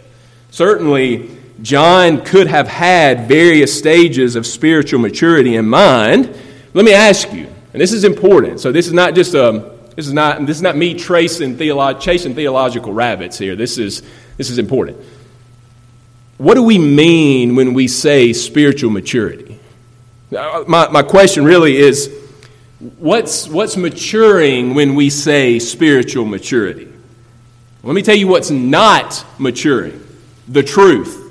Certainly, 0.50 1.30
John 1.62 2.24
could 2.24 2.48
have 2.48 2.66
had 2.66 3.28
various 3.28 3.76
stages 3.76 4.36
of 4.36 4.46
spiritual 4.46 5.00
maturity 5.00 5.56
in 5.56 5.68
mind. 5.68 6.36
Let 6.74 6.84
me 6.84 6.92
ask 6.92 7.32
you, 7.32 7.46
and 7.72 7.80
this 7.80 7.92
is 7.92 8.04
important. 8.04 8.60
So, 8.60 8.72
this 8.72 8.86
is 8.86 8.92
not 8.92 9.14
just 9.14 9.34
a 9.34 9.76
this 9.96 10.06
is 10.06 10.12
not, 10.12 10.44
this 10.44 10.56
is 10.56 10.62
not 10.62 10.76
me 10.76 10.94
tracing 10.94 11.56
theolo- 11.56 11.98
chasing 11.98 12.34
theological 12.34 12.92
rabbits 12.92 13.38
here. 13.38 13.56
This 13.56 13.78
is, 13.78 14.02
this 14.36 14.50
is 14.50 14.58
important. 14.58 14.98
What 16.36 16.54
do 16.54 16.62
we 16.62 16.78
mean 16.78 17.56
when 17.56 17.72
we 17.72 17.88
say 17.88 18.34
spiritual 18.34 18.90
maturity? 18.90 19.58
Uh, 20.36 20.64
my, 20.68 20.88
my 20.88 21.02
question 21.02 21.46
really 21.46 21.78
is 21.78 22.14
what's, 22.78 23.48
what's 23.48 23.76
maturing 23.76 24.74
when 24.74 24.94
we 24.94 25.10
say 25.10 25.58
spiritual 25.58 26.24
maturity? 26.24 26.92
Let 27.82 27.94
me 27.94 28.02
tell 28.02 28.16
you 28.16 28.26
what's 28.26 28.50
not 28.50 29.24
maturing 29.38 30.04
the 30.48 30.62
truth. 30.62 31.22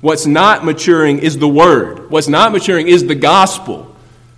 What's 0.00 0.26
not 0.26 0.64
maturing 0.64 1.18
is 1.18 1.38
the 1.38 1.48
word. 1.48 2.10
What's 2.10 2.28
not 2.28 2.52
maturing 2.52 2.88
is 2.88 3.06
the 3.06 3.14
gospel. 3.14 3.94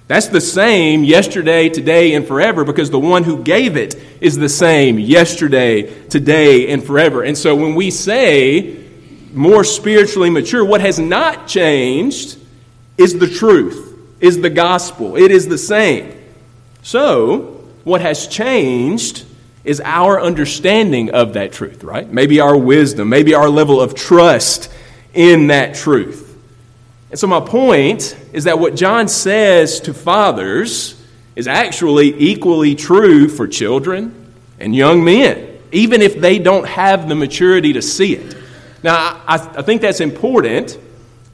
That's 0.09 0.29
the 0.29 0.41
same 0.41 1.05
yesterday, 1.05 1.69
today, 1.69 2.15
and 2.15 2.27
forever 2.27 2.65
because 2.65 2.91
the 2.91 2.99
one 2.99 3.25
who 3.25 3.43
gave 3.43 3.77
it 3.77 3.95
is 4.21 4.37
the 4.37 4.49
same 4.49 4.99
yesterday, 4.99 6.07
today, 6.09 6.71
and 6.71 6.85
forever. 6.85 7.23
And 7.23 7.39
so 7.39 7.55
when 7.55 7.75
we 7.75 7.91
say 7.91 8.85
more 9.33 9.65
spiritually 9.65 10.29
mature, 10.29 10.65
what 10.65 10.81
has 10.81 10.99
not 10.99 11.47
changed 11.49 12.39
is 12.99 13.19
the 13.19 13.29
truth, 13.29 13.99
is 14.21 14.41
the 14.41 14.51
gospel. 14.51 15.17
It 15.17 15.31
is 15.31 15.49
the 15.49 15.57
same. 15.57 16.22
So, 16.83 17.65
what 17.85 18.01
has 18.01 18.27
changed 18.27 19.25
is 19.65 19.81
our 19.85 20.21
understanding 20.21 21.11
of 21.11 21.35
that 21.35 21.53
truth, 21.53 21.85
right? 21.85 22.11
Maybe 22.11 22.41
our 22.41 22.57
wisdom, 22.57 23.09
maybe 23.09 23.35
our 23.35 23.49
level 23.49 23.81
of 23.81 23.95
trust 23.95 24.69
in 25.15 25.47
that 25.47 25.77
truth. 25.77 26.29
And 27.11 27.19
so, 27.19 27.29
my 27.29 27.41
point 27.41 28.17
is 28.33 28.45
that 28.45 28.59
what 28.59 28.75
John 28.75 29.07
says 29.07 29.81
to 29.81 29.95
fathers 29.95 31.01
is 31.37 31.47
actually 31.47 32.15
equally 32.21 32.75
true 32.75 33.29
for 33.29 33.47
children 33.47 34.33
and 34.59 34.75
young 34.75 35.05
men, 35.05 35.59
even 35.71 36.03
if 36.03 36.21
they 36.21 36.39
don't 36.39 36.67
have 36.67 37.09
the 37.09 37.15
maturity 37.15 37.75
to 37.75 37.83
see 37.83 38.15
it. 38.15 38.37
Now, 38.83 39.23
I, 39.27 39.35
I 39.37 39.63
think 39.63 39.83
that's 39.83 40.01
important 40.01 40.77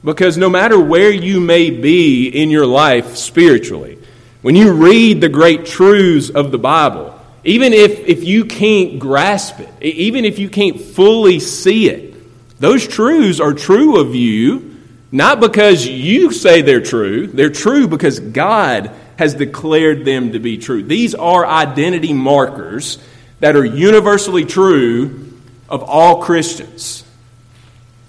because 0.03 0.37
no 0.37 0.49
matter 0.49 0.79
where 0.79 1.11
you 1.11 1.39
may 1.39 1.71
be 1.71 2.27
in 2.27 2.49
your 2.49 2.65
life 2.65 3.17
spiritually, 3.17 3.98
when 4.41 4.55
you 4.55 4.73
read 4.73 5.21
the 5.21 5.29
great 5.29 5.65
truths 5.65 6.29
of 6.29 6.51
the 6.51 6.57
Bible, 6.57 7.19
even 7.43 7.73
if, 7.73 7.99
if 7.99 8.23
you 8.23 8.45
can't 8.45 8.99
grasp 8.99 9.59
it, 9.59 9.69
even 9.81 10.25
if 10.25 10.39
you 10.39 10.49
can't 10.49 10.79
fully 10.79 11.39
see 11.39 11.89
it, 11.89 12.15
those 12.59 12.87
truths 12.87 13.39
are 13.39 13.53
true 13.53 13.99
of 13.99 14.15
you 14.15 14.69
not 15.11 15.39
because 15.39 15.87
you 15.87 16.31
say 16.31 16.61
they're 16.61 16.81
true, 16.81 17.27
they're 17.27 17.49
true 17.49 17.87
because 17.87 18.19
God 18.19 18.91
has 19.17 19.33
declared 19.33 20.05
them 20.05 20.33
to 20.33 20.39
be 20.39 20.57
true. 20.57 20.83
These 20.83 21.15
are 21.15 21.45
identity 21.45 22.13
markers 22.13 22.99
that 23.39 23.55
are 23.55 23.65
universally 23.65 24.45
true 24.45 25.33
of 25.67 25.83
all 25.83 26.21
Christians. 26.21 27.03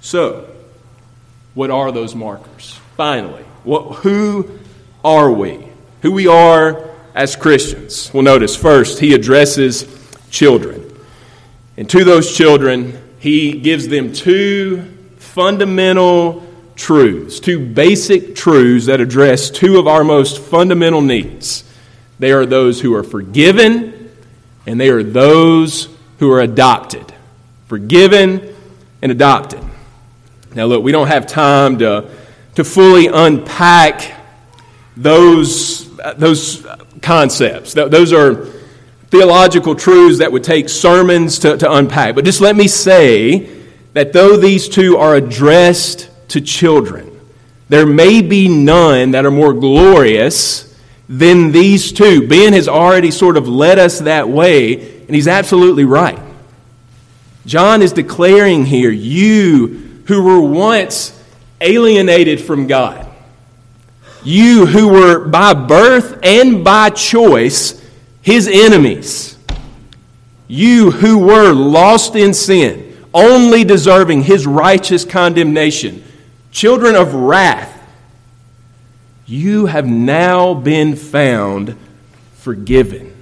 So, 0.03 0.49
what 1.55 1.71
are 1.71 1.91
those 1.91 2.15
markers? 2.15 2.79
Finally, 2.97 3.45
what, 3.65 3.97
who 3.97 4.59
are 5.05 5.31
we? 5.31 5.70
Who 6.03 6.13
we 6.13 6.27
are 6.27 6.89
as 7.15 7.37
Christians? 7.37 8.11
Well, 8.13 8.23
notice 8.23 8.57
first, 8.57 9.01
he 9.01 9.15
addresses 9.15 9.87
children. 10.31 10.87
And 11.77 11.89
to 11.91 12.05
those 12.05 12.35
children, 12.35 13.03
he 13.19 13.53
gives 13.53 13.89
them 13.89 14.13
two 14.13 14.83
fundamental 15.19 16.47
truths, 16.75 17.41
two 17.41 17.65
basic 17.65 18.35
truths 18.35 18.87
that 18.87 19.01
address 19.01 19.51
two 19.51 19.79
of 19.79 19.87
our 19.87 20.03
most 20.03 20.41
fundamental 20.41 21.03
needs. 21.03 21.65
They 22.19 22.33
are 22.33 22.47
those 22.47 22.81
who 22.81 22.95
are 22.95 23.03
forgiven, 23.03 24.11
and 24.67 24.81
they 24.81 24.89
are 24.89 25.03
those 25.03 25.89
who 26.19 26.31
are 26.33 26.41
adopted. 26.41 27.13
Forgiven 27.69 28.55
and 29.03 29.13
adopted. 29.13 29.61
Now, 30.55 30.67
look, 30.67 30.83
we 30.83 30.93
don't 30.93 31.09
have 31.09 31.27
time 31.27 31.79
to, 31.79 32.11
to 32.57 32.65
fully 32.65 33.07
unpack 33.07 34.17
those, 34.97 35.90
Uh, 36.01 36.15
those 36.15 36.65
uh, 36.65 36.77
concepts. 37.03 37.75
Those 37.75 38.13
are 38.13 38.47
theological 39.09 39.75
truths 39.75 40.19
that 40.19 40.33
would 40.33 40.45
take 40.45 40.69
sermons 40.69 41.41
to, 41.41 41.57
to 41.59 41.71
unpack. 41.71 42.15
But 42.15 42.25
just 42.25 42.41
let 42.41 42.57
me 42.57 42.69
say 42.69 43.51
that 43.93 44.13
though 44.13 44.37
these 44.37 44.69
two 44.69 44.97
are 44.97 45.15
addressed 45.17 46.09
to 46.29 46.41
children. 46.41 47.21
There 47.69 47.87
may 47.87 48.23
be 48.23 48.49
none 48.49 49.13
that 49.13 49.27
are 49.27 49.31
more 49.31 49.53
glorious 49.53 50.67
than 51.09 51.51
these 51.51 51.93
two. 51.93 52.29
Ben 52.29 52.53
has 52.53 52.69
already 52.69 53.11
sort 53.11 53.37
of 53.37 53.49
led 53.49 53.79
us 53.79 54.01
that 54.01 54.29
way, 54.29 55.01
and 55.07 55.15
he's 55.15 55.29
absolutely 55.29 55.85
right. 55.85 56.19
John 57.47 57.83
is 57.83 57.93
declaring 57.93 58.65
here, 58.65 58.91
you 58.91 60.03
who 60.07 60.23
were 60.23 60.41
once 60.41 61.17
alienated 61.61 62.41
from 62.41 62.69
God, 62.69 63.10
you 64.25 64.67
who 64.67 64.89
were 64.89 65.27
by 65.27 65.55
birth 65.55 66.19
and 66.23 66.65
by 66.65 66.91
choice 66.91 67.81
his 68.23 68.47
enemies, 68.47 69.39
you 70.47 70.91
who 70.91 71.19
were 71.19 71.53
lost 71.53 72.17
in 72.17 72.35
sin, 72.35 72.97
only 73.15 73.65
deserving 73.65 74.23
his 74.23 74.47
righteous 74.47 75.05
condemnation, 75.05 76.05
children 76.53 76.95
of 76.95 77.15
wrath, 77.15 77.77
you 79.27 79.67
have 79.67 79.87
now 79.87 80.55
been 80.55 80.97
found 80.97 81.77
forgiven. 82.35 83.15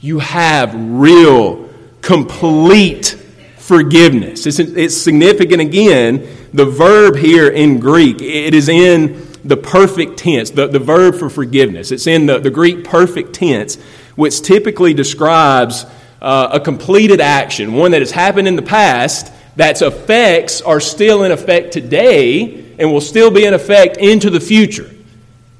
You 0.00 0.18
have 0.18 0.74
real, 0.74 1.68
complete 2.02 3.16
forgiveness. 3.58 4.44
It's, 4.46 4.96
significant 4.96 5.60
again. 5.60 6.26
The 6.52 6.66
verb 6.66 7.16
here 7.16 7.48
in 7.48 7.78
Greek, 7.78 8.20
it 8.20 8.54
is 8.54 8.68
in 8.68 9.33
the 9.44 9.56
perfect 9.56 10.18
tense, 10.18 10.50
the, 10.50 10.66
the 10.66 10.78
verb 10.78 11.16
for 11.16 11.28
forgiveness. 11.28 11.92
It's 11.92 12.06
in 12.06 12.26
the, 12.26 12.38
the 12.38 12.50
Greek 12.50 12.84
perfect 12.84 13.34
tense, 13.34 13.76
which 14.16 14.40
typically 14.40 14.94
describes 14.94 15.84
uh, 16.22 16.48
a 16.52 16.60
completed 16.60 17.20
action, 17.20 17.74
one 17.74 17.90
that 17.90 18.00
has 18.00 18.10
happened 18.10 18.48
in 18.48 18.56
the 18.56 18.62
past, 18.62 19.30
that's 19.56 19.82
effects 19.82 20.62
are 20.62 20.80
still 20.80 21.22
in 21.24 21.30
effect 21.30 21.72
today 21.72 22.74
and 22.78 22.90
will 22.90 23.00
still 23.00 23.30
be 23.30 23.44
in 23.44 23.54
effect 23.54 23.98
into 23.98 24.30
the 24.30 24.40
future. 24.40 24.90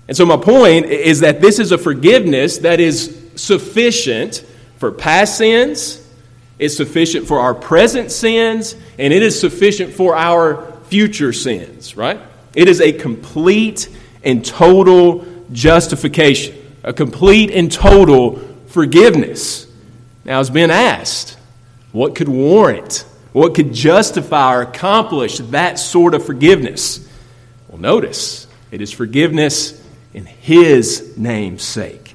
And 0.08 0.16
so, 0.16 0.26
my 0.26 0.36
point 0.36 0.86
is 0.86 1.20
that 1.20 1.40
this 1.40 1.58
is 1.58 1.70
a 1.70 1.78
forgiveness 1.78 2.58
that 2.58 2.80
is 2.80 3.30
sufficient 3.36 4.44
for 4.78 4.90
past 4.90 5.38
sins, 5.38 6.06
it's 6.58 6.76
sufficient 6.76 7.26
for 7.26 7.40
our 7.40 7.54
present 7.54 8.10
sins, 8.10 8.74
and 8.98 9.12
it 9.12 9.22
is 9.22 9.38
sufficient 9.38 9.92
for 9.92 10.16
our 10.16 10.72
future 10.84 11.32
sins, 11.32 11.96
right? 11.96 12.20
It 12.54 12.68
is 12.68 12.80
a 12.80 12.92
complete 12.92 13.88
and 14.22 14.44
total 14.44 15.26
justification, 15.52 16.56
a 16.82 16.92
complete 16.92 17.50
and 17.50 17.70
total 17.70 18.36
forgiveness. 18.68 19.66
Now, 20.24 20.40
it's 20.40 20.50
been 20.50 20.70
asked, 20.70 21.36
what 21.92 22.14
could 22.14 22.28
warrant, 22.28 23.04
what 23.32 23.54
could 23.54 23.72
justify 23.72 24.54
or 24.54 24.62
accomplish 24.62 25.38
that 25.38 25.78
sort 25.78 26.14
of 26.14 26.24
forgiveness? 26.24 27.06
Well, 27.68 27.78
notice, 27.78 28.46
it 28.70 28.80
is 28.80 28.92
forgiveness 28.92 29.80
in 30.12 30.24
His 30.24 31.16
name's 31.16 31.62
sake. 31.62 32.14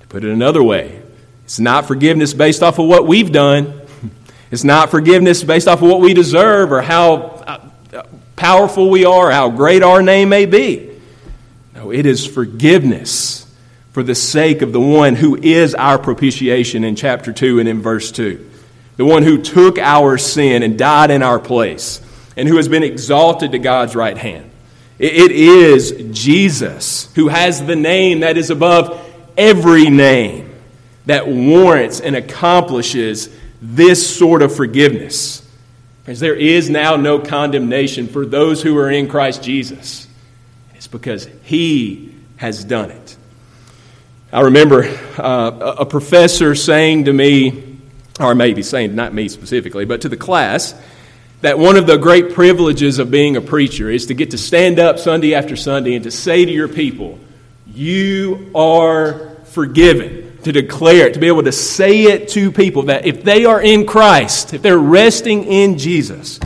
To 0.00 0.06
put 0.06 0.24
it 0.24 0.30
another 0.30 0.62
way, 0.62 1.02
it's 1.44 1.58
not 1.58 1.86
forgiveness 1.86 2.34
based 2.34 2.62
off 2.62 2.78
of 2.78 2.86
what 2.86 3.06
we've 3.06 3.32
done. 3.32 3.74
It's 4.50 4.64
not 4.64 4.90
forgiveness 4.90 5.44
based 5.44 5.68
off 5.68 5.82
of 5.82 5.90
what 5.90 6.00
we 6.00 6.14
deserve 6.14 6.72
or 6.72 6.80
how 6.80 7.37
powerful 8.38 8.88
we 8.88 9.04
are, 9.04 9.30
how 9.30 9.50
great 9.50 9.82
our 9.82 10.02
name 10.02 10.30
may 10.30 10.46
be. 10.46 10.90
No, 11.74 11.90
it 11.90 12.06
is 12.06 12.26
forgiveness 12.26 13.46
for 13.92 14.02
the 14.02 14.14
sake 14.14 14.62
of 14.62 14.72
the 14.72 14.80
one 14.80 15.16
who 15.16 15.36
is 15.36 15.74
our 15.74 15.98
propitiation 15.98 16.84
in 16.84 16.96
chapter 16.96 17.32
2 17.32 17.58
and 17.58 17.68
in 17.68 17.82
verse 17.82 18.10
2. 18.12 18.48
The 18.96 19.04
one 19.04 19.22
who 19.22 19.42
took 19.42 19.78
our 19.78 20.18
sin 20.18 20.62
and 20.62 20.78
died 20.78 21.10
in 21.10 21.22
our 21.22 21.38
place 21.38 22.00
and 22.36 22.48
who 22.48 22.56
has 22.56 22.68
been 22.68 22.82
exalted 22.82 23.52
to 23.52 23.58
God's 23.58 23.94
right 23.94 24.16
hand. 24.16 24.50
It 24.98 25.30
is 25.30 25.92
Jesus 26.12 27.12
who 27.14 27.28
has 27.28 27.64
the 27.64 27.76
name 27.76 28.20
that 28.20 28.36
is 28.36 28.50
above 28.50 29.04
every 29.36 29.90
name 29.90 30.52
that 31.06 31.28
warrants 31.28 32.00
and 32.00 32.16
accomplishes 32.16 33.28
this 33.62 34.16
sort 34.16 34.42
of 34.42 34.54
forgiveness. 34.54 35.47
Because 36.08 36.20
there 36.20 36.34
is 36.34 36.70
now 36.70 36.96
no 36.96 37.18
condemnation 37.18 38.08
for 38.08 38.24
those 38.24 38.62
who 38.62 38.78
are 38.78 38.90
in 38.90 39.08
Christ 39.08 39.42
Jesus. 39.42 40.06
It's 40.74 40.86
because 40.86 41.28
He 41.42 42.14
has 42.38 42.64
done 42.64 42.90
it. 42.90 43.16
I 44.32 44.40
remember 44.40 44.84
uh, 45.18 45.74
a 45.80 45.84
professor 45.84 46.54
saying 46.54 47.04
to 47.04 47.12
me, 47.12 47.78
or 48.18 48.34
maybe 48.34 48.62
saying, 48.62 48.94
not 48.94 49.12
me 49.12 49.28
specifically, 49.28 49.84
but 49.84 50.00
to 50.00 50.08
the 50.08 50.16
class, 50.16 50.74
that 51.42 51.58
one 51.58 51.76
of 51.76 51.86
the 51.86 51.98
great 51.98 52.32
privileges 52.32 52.98
of 52.98 53.10
being 53.10 53.36
a 53.36 53.42
preacher 53.42 53.90
is 53.90 54.06
to 54.06 54.14
get 54.14 54.30
to 54.30 54.38
stand 54.38 54.78
up 54.78 54.98
Sunday 54.98 55.34
after 55.34 55.56
Sunday 55.56 55.94
and 55.94 56.04
to 56.04 56.10
say 56.10 56.42
to 56.42 56.50
your 56.50 56.68
people, 56.68 57.18
You 57.66 58.50
are 58.54 59.34
forgiven. 59.44 60.27
To 60.44 60.52
declare 60.52 61.08
it, 61.08 61.14
to 61.14 61.20
be 61.20 61.26
able 61.26 61.42
to 61.42 61.52
say 61.52 62.04
it 62.04 62.28
to 62.30 62.52
people 62.52 62.84
that 62.84 63.06
if 63.06 63.24
they 63.24 63.44
are 63.44 63.60
in 63.60 63.86
Christ, 63.86 64.54
if 64.54 64.62
they're 64.62 64.78
resting 64.78 65.44
in 65.44 65.78
Jesus, 65.78 66.38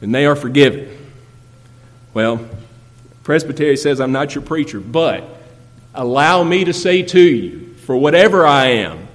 then 0.00 0.12
they 0.12 0.24
are 0.26 0.34
forgiven. 0.34 0.88
Well, 2.14 2.48
Presbytery 3.22 3.76
says, 3.76 4.00
I'm 4.00 4.12
not 4.12 4.34
your 4.34 4.42
preacher, 4.42 4.80
but 4.80 5.24
allow 5.94 6.42
me 6.42 6.64
to 6.64 6.72
say 6.72 7.02
to 7.02 7.20
you, 7.20 7.74
for 7.84 7.96
whatever 7.96 8.46
I 8.46 8.66
am, 8.66 9.06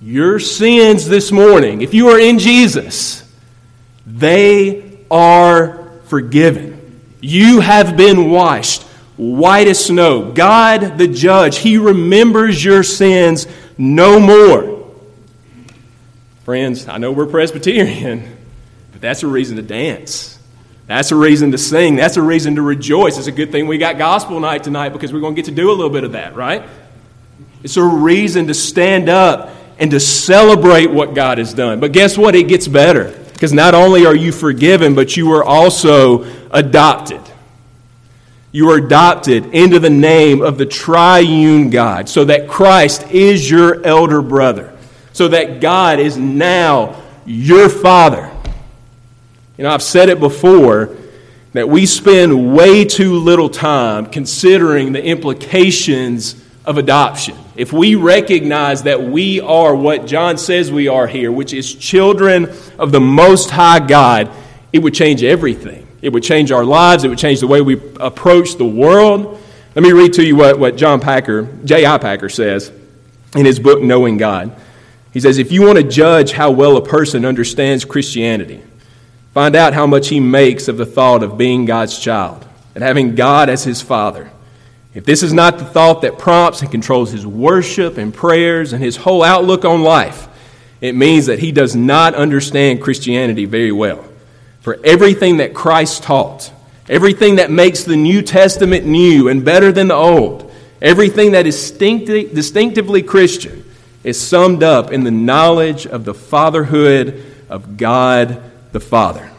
your 0.00 0.38
sins 0.38 1.08
this 1.08 1.32
morning, 1.32 1.80
if 1.80 1.94
you 1.94 2.08
are 2.08 2.18
in 2.20 2.38
Jesus, 2.38 3.22
they 4.06 4.98
are 5.10 5.90
forgiven. 6.04 7.00
You 7.20 7.60
have 7.60 7.96
been 7.96 8.30
washed 8.30 8.84
white 9.22 9.68
as 9.68 9.84
snow. 9.84 10.32
God, 10.32 10.98
the 10.98 11.08
judge, 11.08 11.58
He 11.58 11.78
remembers 11.78 12.64
your 12.64 12.82
sins 12.82 13.46
no 13.78 14.18
more. 14.18 14.90
Friends, 16.44 16.88
I 16.88 16.98
know 16.98 17.12
we're 17.12 17.26
Presbyterian, 17.26 18.36
but 18.90 19.00
that's 19.00 19.22
a 19.22 19.28
reason 19.28 19.56
to 19.56 19.62
dance. 19.62 20.38
That's 20.86 21.12
a 21.12 21.16
reason 21.16 21.52
to 21.52 21.58
sing. 21.58 21.94
That's 21.96 22.16
a 22.16 22.22
reason 22.22 22.56
to 22.56 22.62
rejoice. 22.62 23.16
It's 23.16 23.28
a 23.28 23.32
good 23.32 23.52
thing 23.52 23.66
we 23.66 23.78
got 23.78 23.96
gospel 23.96 24.40
night 24.40 24.64
tonight 24.64 24.90
because 24.90 25.12
we're 25.12 25.20
going 25.20 25.34
to 25.34 25.40
get 25.40 25.46
to 25.46 25.54
do 25.54 25.70
a 25.70 25.72
little 25.72 25.88
bit 25.88 26.04
of 26.04 26.12
that, 26.12 26.34
right? 26.34 26.64
It's 27.62 27.76
a 27.76 27.84
reason 27.84 28.48
to 28.48 28.54
stand 28.54 29.08
up 29.08 29.50
and 29.78 29.90
to 29.92 30.00
celebrate 30.00 30.90
what 30.90 31.14
God 31.14 31.38
has 31.38 31.54
done. 31.54 31.80
But 31.80 31.92
guess 31.92 32.18
what? 32.18 32.34
It 32.34 32.48
gets 32.48 32.66
better. 32.66 33.16
Because 33.32 33.52
not 33.52 33.74
only 33.74 34.04
are 34.04 34.14
you 34.14 34.32
forgiven, 34.32 34.94
but 34.94 35.16
you 35.16 35.32
are 35.32 35.42
also 35.42 36.24
adopted. 36.50 37.20
You 38.52 38.70
are 38.70 38.76
adopted 38.76 39.46
into 39.54 39.78
the 39.78 39.90
name 39.90 40.42
of 40.42 40.58
the 40.58 40.66
triune 40.66 41.70
God, 41.70 42.08
so 42.08 42.26
that 42.26 42.48
Christ 42.48 43.10
is 43.10 43.50
your 43.50 43.82
elder 43.84 44.20
brother, 44.20 44.76
so 45.14 45.28
that 45.28 45.60
God 45.60 45.98
is 45.98 46.18
now 46.18 47.02
your 47.24 47.70
father. 47.70 48.30
You 49.56 49.64
know, 49.64 49.70
I've 49.70 49.82
said 49.82 50.10
it 50.10 50.20
before 50.20 50.94
that 51.54 51.68
we 51.68 51.86
spend 51.86 52.54
way 52.54 52.84
too 52.84 53.16
little 53.16 53.48
time 53.48 54.06
considering 54.06 54.92
the 54.92 55.02
implications 55.02 56.42
of 56.64 56.78
adoption. 56.78 57.36
If 57.56 57.72
we 57.72 57.94
recognize 57.94 58.84
that 58.84 59.02
we 59.02 59.40
are 59.40 59.74
what 59.74 60.06
John 60.06 60.38
says 60.38 60.70
we 60.70 60.88
are 60.88 61.06
here, 61.06 61.32
which 61.32 61.52
is 61.52 61.74
children 61.74 62.50
of 62.78 62.92
the 62.92 63.00
Most 63.00 63.50
High 63.50 63.80
God, 63.80 64.30
it 64.72 64.80
would 64.80 64.94
change 64.94 65.22
everything. 65.22 65.86
It 66.02 66.12
would 66.12 66.24
change 66.24 66.50
our 66.50 66.64
lives. 66.64 67.04
It 67.04 67.08
would 67.08 67.18
change 67.18 67.40
the 67.40 67.46
way 67.46 67.62
we 67.62 67.80
approach 68.00 68.56
the 68.56 68.66
world. 68.66 69.40
Let 69.74 69.82
me 69.82 69.92
read 69.92 70.12
to 70.14 70.24
you 70.24 70.36
what, 70.36 70.58
what 70.58 70.76
John 70.76 71.00
Packer, 71.00 71.44
J.I. 71.64 71.96
Packer 71.98 72.28
says 72.28 72.70
in 73.34 73.46
his 73.46 73.58
book, 73.58 73.80
Knowing 73.80 74.18
God. 74.18 74.54
He 75.12 75.20
says, 75.20 75.38
If 75.38 75.52
you 75.52 75.62
want 75.62 75.78
to 75.78 75.84
judge 75.84 76.32
how 76.32 76.50
well 76.50 76.76
a 76.76 76.84
person 76.84 77.24
understands 77.24 77.84
Christianity, 77.84 78.62
find 79.32 79.54
out 79.54 79.72
how 79.72 79.86
much 79.86 80.08
he 80.08 80.20
makes 80.20 80.68
of 80.68 80.76
the 80.76 80.84
thought 80.84 81.22
of 81.22 81.38
being 81.38 81.64
God's 81.64 81.98
child 81.98 82.46
and 82.74 82.82
having 82.82 83.14
God 83.14 83.48
as 83.48 83.64
his 83.64 83.80
father. 83.80 84.30
If 84.94 85.04
this 85.04 85.22
is 85.22 85.32
not 85.32 85.58
the 85.58 85.64
thought 85.64 86.02
that 86.02 86.18
prompts 86.18 86.60
and 86.60 86.70
controls 86.70 87.12
his 87.12 87.26
worship 87.26 87.96
and 87.96 88.12
prayers 88.12 88.72
and 88.72 88.82
his 88.82 88.96
whole 88.96 89.22
outlook 89.22 89.64
on 89.64 89.82
life, 89.82 90.28
it 90.80 90.94
means 90.94 91.26
that 91.26 91.38
he 91.38 91.52
does 91.52 91.74
not 91.74 92.14
understand 92.14 92.82
Christianity 92.82 93.44
very 93.44 93.72
well. 93.72 94.04
For 94.62 94.78
everything 94.84 95.36
that 95.38 95.54
Christ 95.54 96.04
taught, 96.04 96.52
everything 96.88 97.36
that 97.36 97.50
makes 97.50 97.84
the 97.84 97.96
New 97.96 98.22
Testament 98.22 98.86
new 98.86 99.28
and 99.28 99.44
better 99.44 99.72
than 99.72 99.88
the 99.88 99.94
Old, 99.94 100.50
everything 100.80 101.32
that 101.32 101.46
is 101.46 101.70
distinctively 101.70 103.02
Christian, 103.02 103.64
is 104.04 104.20
summed 104.20 104.62
up 104.62 104.90
in 104.90 105.04
the 105.04 105.10
knowledge 105.10 105.86
of 105.86 106.04
the 106.04 106.14
fatherhood 106.14 107.24
of 107.48 107.76
God 107.76 108.42
the 108.72 108.80
Father. 108.80 109.30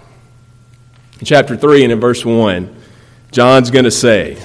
In 1.20 1.26
chapter 1.26 1.58
3 1.58 1.84
and 1.84 1.92
in 1.92 2.00
verse 2.00 2.24
1, 2.24 2.76
John's 3.32 3.72
going 3.72 3.86
to 3.86 3.92
say, 3.92 4.36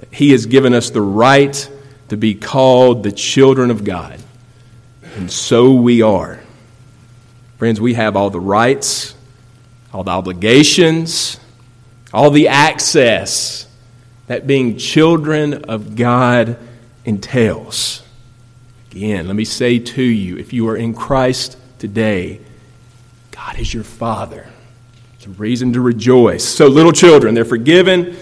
that 0.00 0.12
he 0.12 0.32
has 0.32 0.46
given 0.46 0.74
us 0.74 0.90
the 0.90 1.00
right 1.00 1.70
to 2.08 2.16
be 2.16 2.34
called 2.34 3.02
the 3.02 3.12
children 3.12 3.70
of 3.70 3.84
God. 3.84 4.20
And 5.16 5.30
so 5.30 5.72
we 5.72 6.02
are. 6.02 6.40
Friends, 7.58 7.80
we 7.80 7.94
have 7.94 8.16
all 8.16 8.30
the 8.30 8.40
rights, 8.40 9.13
all 9.94 10.02
the 10.02 10.10
obligations, 10.10 11.38
all 12.12 12.30
the 12.30 12.48
access 12.48 13.68
that 14.26 14.44
being 14.44 14.76
children 14.76 15.64
of 15.64 15.94
God 15.94 16.58
entails. 17.04 18.02
Again, 18.90 19.28
let 19.28 19.36
me 19.36 19.44
say 19.44 19.78
to 19.78 20.02
you 20.02 20.36
if 20.36 20.52
you 20.52 20.68
are 20.68 20.76
in 20.76 20.94
Christ 20.94 21.56
today, 21.78 22.40
God 23.30 23.58
is 23.58 23.72
your 23.72 23.84
Father. 23.84 24.48
It's 25.14 25.26
a 25.26 25.30
reason 25.30 25.72
to 25.74 25.80
rejoice. 25.80 26.44
So, 26.44 26.66
little 26.66 26.92
children, 26.92 27.34
they're 27.34 27.44
forgiven, 27.44 28.16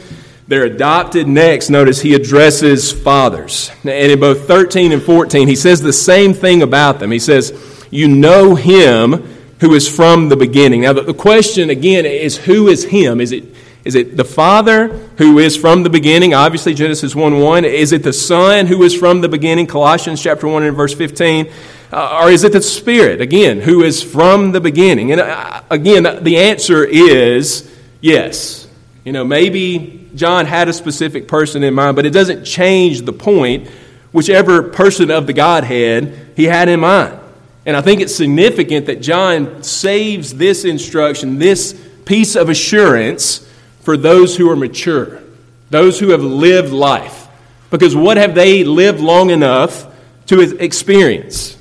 they're 0.48 0.64
adopted. 0.64 1.26
Next, 1.26 1.70
notice 1.70 2.02
he 2.02 2.14
addresses 2.14 2.92
fathers. 2.92 3.70
And 3.82 4.12
in 4.12 4.20
both 4.20 4.46
13 4.46 4.92
and 4.92 5.02
14, 5.02 5.48
he 5.48 5.56
says 5.56 5.80
the 5.80 5.92
same 5.92 6.34
thing 6.34 6.62
about 6.62 6.98
them. 6.98 7.10
He 7.10 7.18
says, 7.18 7.86
You 7.90 8.08
know 8.08 8.54
him 8.56 9.26
who 9.62 9.74
is 9.74 9.88
from 9.88 10.28
the 10.28 10.36
beginning. 10.36 10.80
Now, 10.80 10.92
the 10.92 11.14
question 11.14 11.70
again 11.70 12.04
is 12.04 12.36
who 12.36 12.66
is 12.66 12.82
him? 12.82 13.20
Is 13.20 13.30
it 13.30 13.44
is 13.84 13.94
it 13.94 14.16
the 14.16 14.24
Father 14.24 14.88
who 15.18 15.38
is 15.38 15.56
from 15.56 15.84
the 15.84 15.90
beginning? 15.90 16.34
Obviously, 16.34 16.74
Genesis 16.74 17.14
1 17.14 17.38
1. 17.38 17.64
Is 17.64 17.92
it 17.92 18.02
the 18.02 18.12
Son 18.12 18.66
who 18.66 18.82
is 18.82 18.92
from 18.92 19.20
the 19.20 19.28
beginning? 19.28 19.68
Colossians 19.68 20.20
chapter 20.20 20.48
1 20.48 20.64
and 20.64 20.76
verse 20.76 20.94
15. 20.94 21.52
Uh, 21.92 22.22
or 22.22 22.30
is 22.30 22.42
it 22.42 22.52
the 22.52 22.60
Spirit, 22.60 23.20
again, 23.20 23.60
who 23.60 23.84
is 23.84 24.02
from 24.02 24.50
the 24.50 24.60
beginning? 24.60 25.12
And 25.12 25.20
uh, 25.20 25.62
again, 25.70 26.24
the 26.24 26.38
answer 26.38 26.84
is 26.84 27.72
yes. 28.00 28.66
You 29.04 29.12
know, 29.12 29.24
maybe 29.24 30.08
John 30.16 30.46
had 30.46 30.68
a 30.68 30.72
specific 30.72 31.28
person 31.28 31.62
in 31.62 31.72
mind, 31.74 31.94
but 31.94 32.04
it 32.04 32.10
doesn't 32.10 32.44
change 32.44 33.02
the 33.02 33.12
point, 33.12 33.68
whichever 34.10 34.64
person 34.64 35.12
of 35.12 35.28
the 35.28 35.32
Godhead 35.32 36.32
he 36.34 36.44
had 36.44 36.68
in 36.68 36.80
mind. 36.80 37.21
And 37.64 37.76
I 37.76 37.80
think 37.80 38.00
it's 38.00 38.14
significant 38.14 38.86
that 38.86 39.00
John 39.00 39.62
saves 39.62 40.34
this 40.34 40.64
instruction, 40.64 41.38
this 41.38 41.80
piece 42.04 42.34
of 42.34 42.48
assurance 42.48 43.48
for 43.80 43.96
those 43.96 44.36
who 44.36 44.50
are 44.50 44.56
mature, 44.56 45.22
those 45.70 46.00
who 46.00 46.10
have 46.10 46.22
lived 46.22 46.72
life. 46.72 47.28
Because 47.70 47.94
what 47.94 48.16
have 48.16 48.34
they 48.34 48.64
lived 48.64 49.00
long 49.00 49.30
enough 49.30 49.86
to 50.26 50.40
experience? 50.40 51.56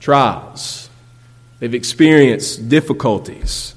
Trials. 0.00 0.88
They've 1.60 1.74
experienced 1.74 2.68
difficulties. 2.68 3.74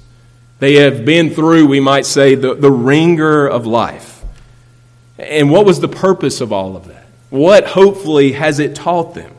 They 0.60 0.74
have 0.76 1.04
been 1.04 1.30
through, 1.30 1.66
we 1.66 1.80
might 1.80 2.06
say, 2.06 2.34
the, 2.34 2.54
the 2.54 2.70
wringer 2.70 3.46
of 3.46 3.66
life. 3.66 4.22
And 5.18 5.50
what 5.50 5.66
was 5.66 5.80
the 5.80 5.88
purpose 5.88 6.40
of 6.40 6.52
all 6.52 6.76
of 6.76 6.86
that? 6.86 7.06
What, 7.30 7.66
hopefully, 7.66 8.32
has 8.32 8.58
it 8.58 8.74
taught 8.74 9.14
them? 9.14 9.32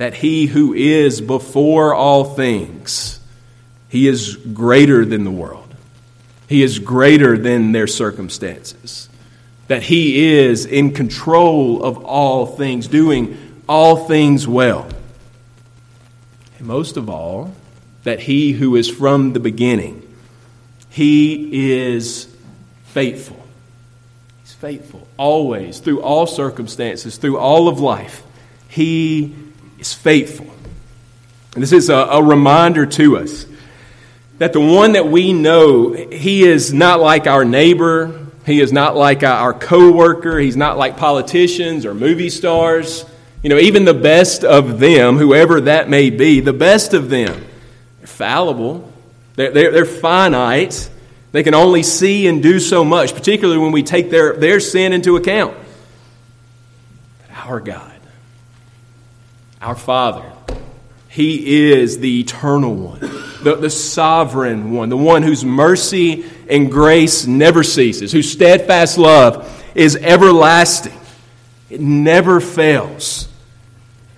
That 0.00 0.14
he 0.14 0.46
who 0.46 0.72
is 0.72 1.20
before 1.20 1.94
all 1.94 2.24
things, 2.24 3.20
he 3.90 4.08
is 4.08 4.36
greater 4.36 5.04
than 5.04 5.24
the 5.24 5.30
world. 5.30 5.74
He 6.48 6.62
is 6.62 6.78
greater 6.78 7.36
than 7.36 7.72
their 7.72 7.86
circumstances. 7.86 9.08
That 9.68 9.82
He 9.82 10.38
is 10.38 10.64
in 10.64 10.94
control 10.94 11.84
of 11.84 12.04
all 12.04 12.46
things, 12.46 12.88
doing 12.88 13.38
all 13.68 14.08
things 14.08 14.48
well. 14.48 14.88
And 16.58 16.66
most 16.66 16.96
of 16.96 17.08
all, 17.08 17.54
that 18.02 18.20
He 18.20 18.52
who 18.52 18.74
is 18.76 18.88
from 18.88 19.32
the 19.32 19.38
beginning, 19.38 20.02
He 20.88 21.72
is 21.72 22.26
faithful. 22.86 23.44
He's 24.42 24.54
faithful 24.54 25.06
always, 25.16 25.78
through 25.78 26.02
all 26.02 26.26
circumstances, 26.26 27.16
through 27.16 27.38
all 27.38 27.68
of 27.68 27.78
life. 27.78 28.24
He 28.68 29.36
is 29.80 29.94
faithful. 29.94 30.46
And 31.54 31.62
this 31.62 31.72
is 31.72 31.88
a, 31.88 31.94
a 31.94 32.22
reminder 32.22 32.86
to 32.86 33.18
us 33.18 33.46
that 34.38 34.52
the 34.52 34.60
one 34.60 34.92
that 34.92 35.06
we 35.06 35.32
know, 35.32 35.92
he 35.92 36.44
is 36.44 36.72
not 36.72 37.00
like 37.00 37.26
our 37.26 37.44
neighbor, 37.44 38.26
he 38.46 38.60
is 38.60 38.72
not 38.72 38.96
like 38.96 39.22
our 39.22 39.52
coworker, 39.52 40.38
he's 40.38 40.56
not 40.56 40.78
like 40.78 40.96
politicians 40.96 41.84
or 41.84 41.94
movie 41.94 42.30
stars. 42.30 43.04
You 43.42 43.50
know, 43.50 43.58
even 43.58 43.84
the 43.84 43.94
best 43.94 44.44
of 44.44 44.78
them, 44.80 45.16
whoever 45.16 45.62
that 45.62 45.88
may 45.88 46.10
be, 46.10 46.40
the 46.40 46.52
best 46.52 46.94
of 46.94 47.10
them, 47.10 47.44
they're 47.98 48.06
fallible, 48.06 48.90
they're, 49.34 49.50
they're, 49.50 49.72
they're 49.72 49.84
finite. 49.84 50.90
They 51.32 51.42
can 51.44 51.54
only 51.54 51.84
see 51.84 52.26
and 52.26 52.42
do 52.42 52.58
so 52.58 52.84
much, 52.84 53.14
particularly 53.14 53.60
when 53.60 53.70
we 53.70 53.84
take 53.84 54.10
their, 54.10 54.34
their 54.34 54.58
sin 54.58 54.92
into 54.92 55.16
account. 55.16 55.56
Our 57.32 57.60
God, 57.60 57.99
our 59.60 59.76
Father, 59.76 60.32
He 61.08 61.72
is 61.72 61.98
the 61.98 62.20
eternal 62.20 62.74
one 62.74 63.00
the, 63.42 63.56
the 63.56 63.70
sovereign 63.70 64.72
one, 64.72 64.88
the 64.88 64.96
one 64.96 65.22
whose 65.22 65.44
mercy 65.44 66.24
and 66.48 66.70
grace 66.70 67.26
never 67.26 67.62
ceases, 67.62 68.12
whose 68.12 68.30
steadfast 68.30 68.98
love 68.98 69.64
is 69.74 69.96
everlasting. 69.96 70.98
It 71.68 71.80
never 71.80 72.40
fails. 72.40 73.28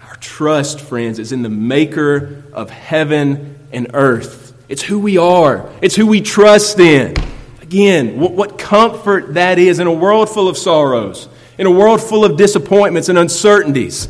Our 0.08 0.16
trust, 0.16 0.80
friends, 0.80 1.18
is 1.18 1.32
in 1.32 1.42
the 1.42 1.50
maker 1.50 2.42
of 2.52 2.70
heaven 2.70 3.58
and 3.72 3.90
earth. 3.94 4.54
It's 4.68 4.82
who 4.82 4.98
we 4.98 5.18
are, 5.18 5.70
it's 5.80 5.94
who 5.94 6.06
we 6.06 6.20
trust 6.20 6.78
in. 6.80 7.14
Again, 7.60 8.18
what, 8.18 8.32
what 8.32 8.58
comfort 8.58 9.34
that 9.34 9.58
is 9.58 9.78
in 9.78 9.86
a 9.86 9.92
world 9.92 10.28
full 10.28 10.48
of 10.48 10.58
sorrows, 10.58 11.28
in 11.58 11.66
a 11.66 11.70
world 11.70 12.02
full 12.02 12.24
of 12.24 12.36
disappointments 12.36 13.08
and 13.08 13.18
uncertainties. 13.18 14.08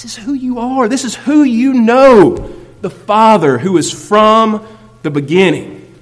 This 0.00 0.16
is 0.16 0.24
who 0.24 0.32
you 0.32 0.58
are. 0.58 0.88
This 0.88 1.04
is 1.04 1.14
who 1.14 1.42
you 1.42 1.74
know 1.74 2.56
the 2.80 2.88
Father 2.88 3.58
who 3.58 3.76
is 3.76 3.92
from 3.92 4.66
the 5.02 5.10
beginning. 5.10 5.94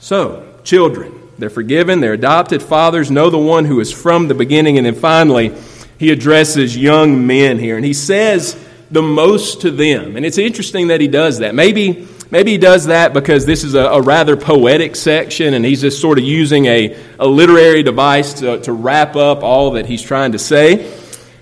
So, 0.00 0.58
children, 0.64 1.12
they're 1.38 1.48
forgiven, 1.48 2.00
they're 2.00 2.14
adopted. 2.14 2.64
Fathers 2.64 3.08
know 3.08 3.30
the 3.30 3.38
one 3.38 3.64
who 3.64 3.78
is 3.78 3.92
from 3.92 4.26
the 4.26 4.34
beginning. 4.34 4.76
And 4.76 4.84
then 4.84 4.96
finally, 4.96 5.54
he 5.98 6.10
addresses 6.10 6.76
young 6.76 7.28
men 7.28 7.60
here, 7.60 7.76
and 7.76 7.84
he 7.84 7.94
says 7.94 8.56
the 8.90 9.02
most 9.02 9.60
to 9.60 9.70
them. 9.70 10.16
And 10.16 10.26
it's 10.26 10.38
interesting 10.38 10.88
that 10.88 11.00
he 11.00 11.06
does 11.06 11.38
that. 11.38 11.54
Maybe. 11.54 12.08
Maybe 12.28 12.50
he 12.50 12.58
does 12.58 12.86
that 12.86 13.12
because 13.12 13.46
this 13.46 13.62
is 13.62 13.74
a, 13.74 13.84
a, 13.84 14.02
rather 14.02 14.36
poetic 14.36 14.96
section 14.96 15.54
and 15.54 15.64
he's 15.64 15.82
just 15.82 16.00
sort 16.00 16.18
of 16.18 16.24
using 16.24 16.66
a, 16.66 17.00
a 17.20 17.26
literary 17.26 17.84
device 17.84 18.34
to, 18.40 18.58
to 18.62 18.72
wrap 18.72 19.14
up 19.14 19.44
all 19.44 19.70
that 19.70 19.86
he's 19.86 20.02
trying 20.02 20.32
to 20.32 20.38
say. 20.40 20.92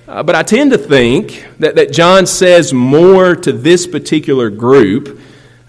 Uh, 0.06 0.22
but 0.22 0.34
I 0.34 0.42
tend 0.42 0.70
to 0.72 0.78
think 0.78 1.46
that, 1.60 1.76
that 1.76 1.90
John 1.90 2.26
says 2.26 2.74
more 2.74 3.34
to 3.36 3.52
this 3.52 3.86
particular 3.86 4.50
group 4.50 5.18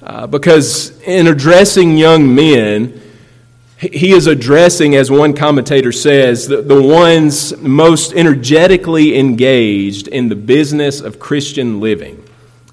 uh, 0.04 0.28
because 0.28 1.00
in 1.02 1.28
addressing 1.28 1.98
young 1.98 2.36
men, 2.36 3.02
he 3.78 4.12
is 4.12 4.28
addressing, 4.28 4.96
as 4.96 5.10
one 5.10 5.34
commentator 5.34 5.94
says, 5.94 6.48
the, 6.48 6.62
the 6.62 6.82
ones 6.82 7.56
most 7.58 8.12
energetically 8.14 9.18
engaged 9.18 10.10
in 10.10 10.28
the 10.28 10.36
business 10.36 11.00
of 11.00 11.18
Christian 11.18 11.80
living 11.80 12.22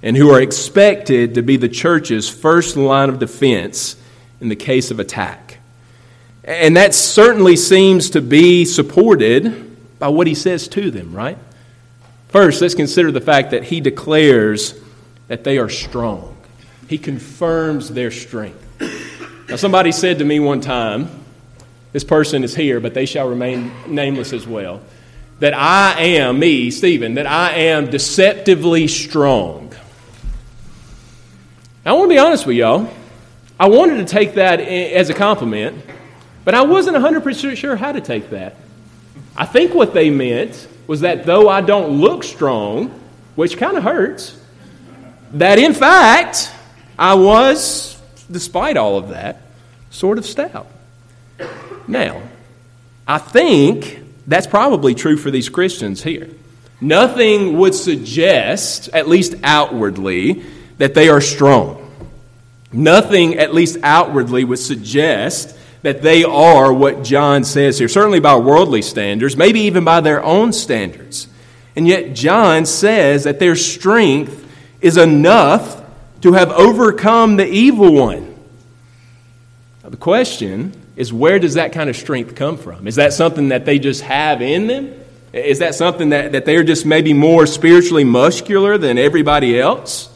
and 0.02 0.16
who 0.16 0.30
are 0.30 0.40
expected 0.40 1.34
to 1.34 1.42
be 1.42 1.56
the 1.56 1.68
church's 1.68 2.28
first 2.28 2.76
line 2.76 3.08
of 3.08 3.20
defense 3.20 3.96
in 4.40 4.48
the 4.48 4.56
case 4.56 4.90
of 4.90 4.98
attack. 4.98 5.58
And 6.42 6.76
that 6.76 6.92
certainly 6.92 7.54
seems 7.54 8.10
to 8.10 8.20
be 8.20 8.64
supported 8.64 9.98
by 10.00 10.08
what 10.08 10.26
he 10.26 10.34
says 10.34 10.66
to 10.68 10.90
them, 10.90 11.14
right? 11.14 11.38
First, 12.32 12.62
let's 12.62 12.74
consider 12.74 13.12
the 13.12 13.20
fact 13.20 13.50
that 13.50 13.62
he 13.62 13.82
declares 13.82 14.74
that 15.28 15.44
they 15.44 15.58
are 15.58 15.68
strong. 15.68 16.34
He 16.88 16.96
confirms 16.96 17.90
their 17.90 18.10
strength. 18.10 18.58
Now, 19.50 19.56
somebody 19.56 19.92
said 19.92 20.18
to 20.20 20.24
me 20.24 20.40
one 20.40 20.62
time, 20.62 21.10
this 21.92 22.04
person 22.04 22.42
is 22.42 22.54
here, 22.54 22.80
but 22.80 22.94
they 22.94 23.04
shall 23.04 23.28
remain 23.28 23.70
nameless 23.86 24.32
as 24.32 24.46
well, 24.46 24.80
that 25.40 25.52
I 25.52 26.00
am, 26.00 26.38
me, 26.38 26.70
Stephen, 26.70 27.14
that 27.14 27.26
I 27.26 27.52
am 27.52 27.90
deceptively 27.90 28.88
strong. 28.88 29.74
Now, 31.84 31.96
I 31.96 31.98
want 31.98 32.10
to 32.10 32.14
be 32.14 32.18
honest 32.18 32.46
with 32.46 32.56
y'all. 32.56 32.88
I 33.60 33.68
wanted 33.68 33.98
to 33.98 34.06
take 34.06 34.36
that 34.36 34.58
as 34.58 35.10
a 35.10 35.14
compliment, 35.14 35.84
but 36.46 36.54
I 36.54 36.62
wasn't 36.62 36.96
100% 36.96 37.58
sure 37.58 37.76
how 37.76 37.92
to 37.92 38.00
take 38.00 38.30
that. 38.30 38.56
I 39.36 39.44
think 39.44 39.74
what 39.74 39.92
they 39.92 40.08
meant 40.08 40.66
was 40.86 41.00
that 41.02 41.24
though 41.24 41.48
I 41.48 41.60
don't 41.60 42.00
look 42.00 42.24
strong, 42.24 42.88
which 43.34 43.56
kind 43.56 43.76
of 43.76 43.84
hurts, 43.84 44.38
that 45.32 45.58
in 45.58 45.74
fact 45.74 46.52
I 46.98 47.14
was, 47.14 48.00
despite 48.30 48.76
all 48.76 48.98
of 48.98 49.10
that, 49.10 49.42
sort 49.90 50.18
of 50.18 50.26
stout. 50.26 50.66
Now, 51.86 52.22
I 53.06 53.18
think 53.18 54.00
that's 54.26 54.46
probably 54.46 54.94
true 54.94 55.16
for 55.16 55.30
these 55.30 55.48
Christians 55.48 56.02
here. 56.02 56.28
Nothing 56.80 57.58
would 57.58 57.74
suggest, 57.74 58.88
at 58.92 59.08
least 59.08 59.34
outwardly, 59.42 60.44
that 60.78 60.94
they 60.94 61.08
are 61.08 61.20
strong. 61.20 61.78
Nothing, 62.72 63.38
at 63.38 63.54
least 63.54 63.78
outwardly, 63.82 64.44
would 64.44 64.58
suggest 64.58 65.56
that 65.82 66.02
they 66.02 66.24
are 66.24 66.72
what 66.72 67.02
John 67.02 67.44
says 67.44 67.78
here, 67.78 67.88
certainly 67.88 68.20
by 68.20 68.36
worldly 68.36 68.82
standards, 68.82 69.36
maybe 69.36 69.60
even 69.62 69.84
by 69.84 70.00
their 70.00 70.22
own 70.22 70.52
standards. 70.52 71.28
And 71.74 71.86
yet, 71.88 72.14
John 72.14 72.66
says 72.66 73.24
that 73.24 73.38
their 73.38 73.56
strength 73.56 74.46
is 74.80 74.96
enough 74.96 75.82
to 76.22 76.32
have 76.32 76.50
overcome 76.50 77.36
the 77.36 77.46
evil 77.46 77.92
one. 77.94 78.34
Now, 79.82 79.90
the 79.90 79.96
question 79.96 80.72
is 80.96 81.12
where 81.12 81.38
does 81.38 81.54
that 81.54 81.72
kind 81.72 81.90
of 81.90 81.96
strength 81.96 82.34
come 82.34 82.58
from? 82.58 82.86
Is 82.86 82.96
that 82.96 83.12
something 83.12 83.48
that 83.48 83.64
they 83.64 83.78
just 83.78 84.02
have 84.02 84.42
in 84.42 84.66
them? 84.66 84.94
Is 85.32 85.60
that 85.60 85.74
something 85.74 86.10
that, 86.10 86.32
that 86.32 86.44
they're 86.44 86.62
just 86.62 86.84
maybe 86.84 87.14
more 87.14 87.46
spiritually 87.46 88.04
muscular 88.04 88.76
than 88.76 88.98
everybody 88.98 89.58
else? 89.58 90.10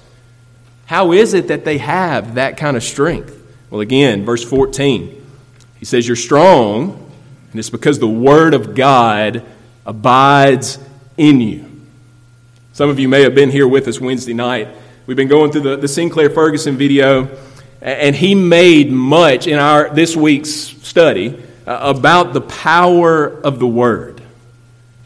How 0.85 1.13
is 1.13 1.35
it 1.35 1.49
that 1.49 1.65
they 1.65 1.79
have 1.79 2.35
that 2.35 2.59
kind 2.59 2.77
of 2.77 2.85
strength? 2.85 3.35
Well, 3.71 3.81
again, 3.81 4.25
verse 4.25 4.45
14, 4.45 5.16
he 5.79 5.85
says, 5.85 6.07
You're 6.07 6.17
strong, 6.17 7.11
and 7.51 7.59
it's 7.59 7.71
because 7.71 7.99
the 7.99 8.09
Word 8.09 8.55
of 8.55 8.75
God 8.75 9.43
abides 9.85 10.79
in 11.17 11.41
you. 11.41 11.65
Some 12.73 12.91
of 12.91 12.99
you 12.99 13.09
may 13.09 13.23
have 13.23 13.35
been 13.35 13.51
here 13.51 13.67
with 13.67 13.89
us 13.89 14.01
Wednesday 14.01 14.35
night. 14.35 14.69
We've 15.07 15.17
been 15.17 15.29
going 15.29 15.53
through 15.53 15.63
the, 15.63 15.77
the 15.77 15.89
Sinclair 15.89 16.29
Ferguson 16.29 16.77
video, 16.77 17.29
and 17.81 18.15
he 18.15 18.35
made 18.35 18.91
much 18.91 19.47
in 19.47 19.59
our 19.59 19.89
this 19.95 20.17
week's 20.17 20.51
study 20.51 21.43
uh, 21.67 21.79
about 21.97 22.33
the 22.33 22.41
power 22.41 23.27
of 23.27 23.59
the 23.59 23.67
Word. 23.67 24.21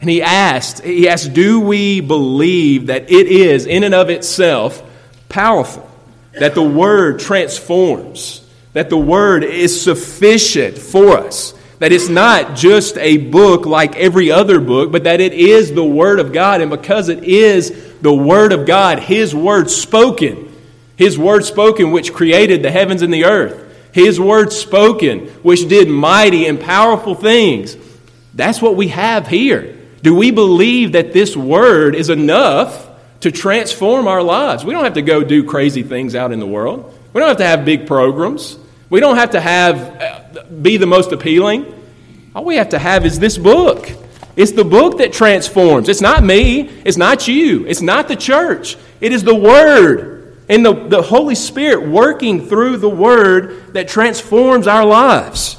And 0.01 0.09
he 0.09 0.21
asked, 0.23 0.83
he 0.83 1.07
asked, 1.07 1.33
do 1.33 1.59
we 1.59 2.01
believe 2.01 2.87
that 2.87 3.11
it 3.11 3.27
is 3.27 3.67
in 3.67 3.83
and 3.83 3.93
of 3.93 4.09
itself 4.09 4.81
powerful? 5.29 5.89
That 6.33 6.55
the 6.55 6.63
Word 6.63 7.19
transforms? 7.19 8.45
That 8.73 8.89
the 8.89 8.97
Word 8.97 9.43
is 9.43 9.81
sufficient 9.81 10.77
for 10.77 11.17
us? 11.17 11.53
That 11.79 11.91
it's 11.91 12.09
not 12.09 12.55
just 12.55 12.97
a 12.97 13.17
book 13.17 13.65
like 13.65 13.95
every 13.95 14.31
other 14.31 14.59
book, 14.59 14.91
but 14.91 15.05
that 15.05 15.19
it 15.19 15.33
is 15.33 15.73
the 15.73 15.83
Word 15.83 16.19
of 16.19 16.31
God. 16.31 16.61
And 16.61 16.69
because 16.69 17.09
it 17.09 17.23
is 17.23 17.93
the 18.01 18.13
Word 18.13 18.53
of 18.53 18.65
God, 18.65 18.99
His 18.99 19.35
Word 19.35 19.69
spoken, 19.69 20.53
His 20.95 21.17
Word 21.17 21.43
spoken 21.43 21.91
which 21.91 22.13
created 22.13 22.63
the 22.63 22.71
heavens 22.71 23.01
and 23.01 23.13
the 23.13 23.25
earth, 23.25 23.91
His 23.93 24.19
Word 24.19 24.53
spoken 24.53 25.27
which 25.43 25.67
did 25.67 25.89
mighty 25.89 26.45
and 26.45 26.59
powerful 26.59 27.15
things, 27.15 27.75
that's 28.33 28.61
what 28.61 28.75
we 28.75 28.89
have 28.89 29.27
here. 29.27 29.77
Do 30.03 30.15
we 30.15 30.31
believe 30.31 30.93
that 30.93 31.13
this 31.13 31.35
word 31.35 31.95
is 31.95 32.09
enough 32.09 32.89
to 33.21 33.31
transform 33.31 34.07
our 34.07 34.23
lives? 34.23 34.65
We 34.65 34.73
don't 34.73 34.83
have 34.83 34.95
to 34.95 35.01
go 35.01 35.23
do 35.23 35.43
crazy 35.43 35.83
things 35.83 36.15
out 36.15 36.31
in 36.31 36.39
the 36.39 36.47
world. 36.47 36.97
We 37.13 37.19
don't 37.19 37.27
have 37.27 37.37
to 37.37 37.45
have 37.45 37.65
big 37.65 37.85
programs. 37.87 38.57
We 38.91 38.99
don't 38.99 39.15
have 39.15 39.31
to 39.31 39.39
have 39.39 40.01
uh, 40.01 40.43
be 40.61 40.75
the 40.75 40.85
most 40.85 41.13
appealing. 41.13 41.65
All 42.35 42.43
we 42.43 42.57
have 42.57 42.69
to 42.69 42.79
have 42.79 43.05
is 43.05 43.17
this 43.17 43.37
book. 43.37 43.89
It's 44.35 44.51
the 44.51 44.65
book 44.65 44.97
that 44.97 45.13
transforms. 45.13 45.87
It's 45.87 46.01
not 46.01 46.25
me. 46.25 46.63
It's 46.83 46.97
not 46.97 47.25
you. 47.25 47.65
It's 47.65 47.81
not 47.81 48.09
the 48.09 48.17
church. 48.17 48.75
It 48.99 49.13
is 49.13 49.23
the 49.23 49.33
Word 49.33 50.37
and 50.49 50.65
the, 50.65 50.73
the 50.73 51.01
Holy 51.01 51.35
Spirit 51.35 51.87
working 51.87 52.47
through 52.47 52.77
the 52.77 52.89
Word 52.89 53.73
that 53.75 53.87
transforms 53.87 54.67
our 54.67 54.85
lives. 54.85 55.55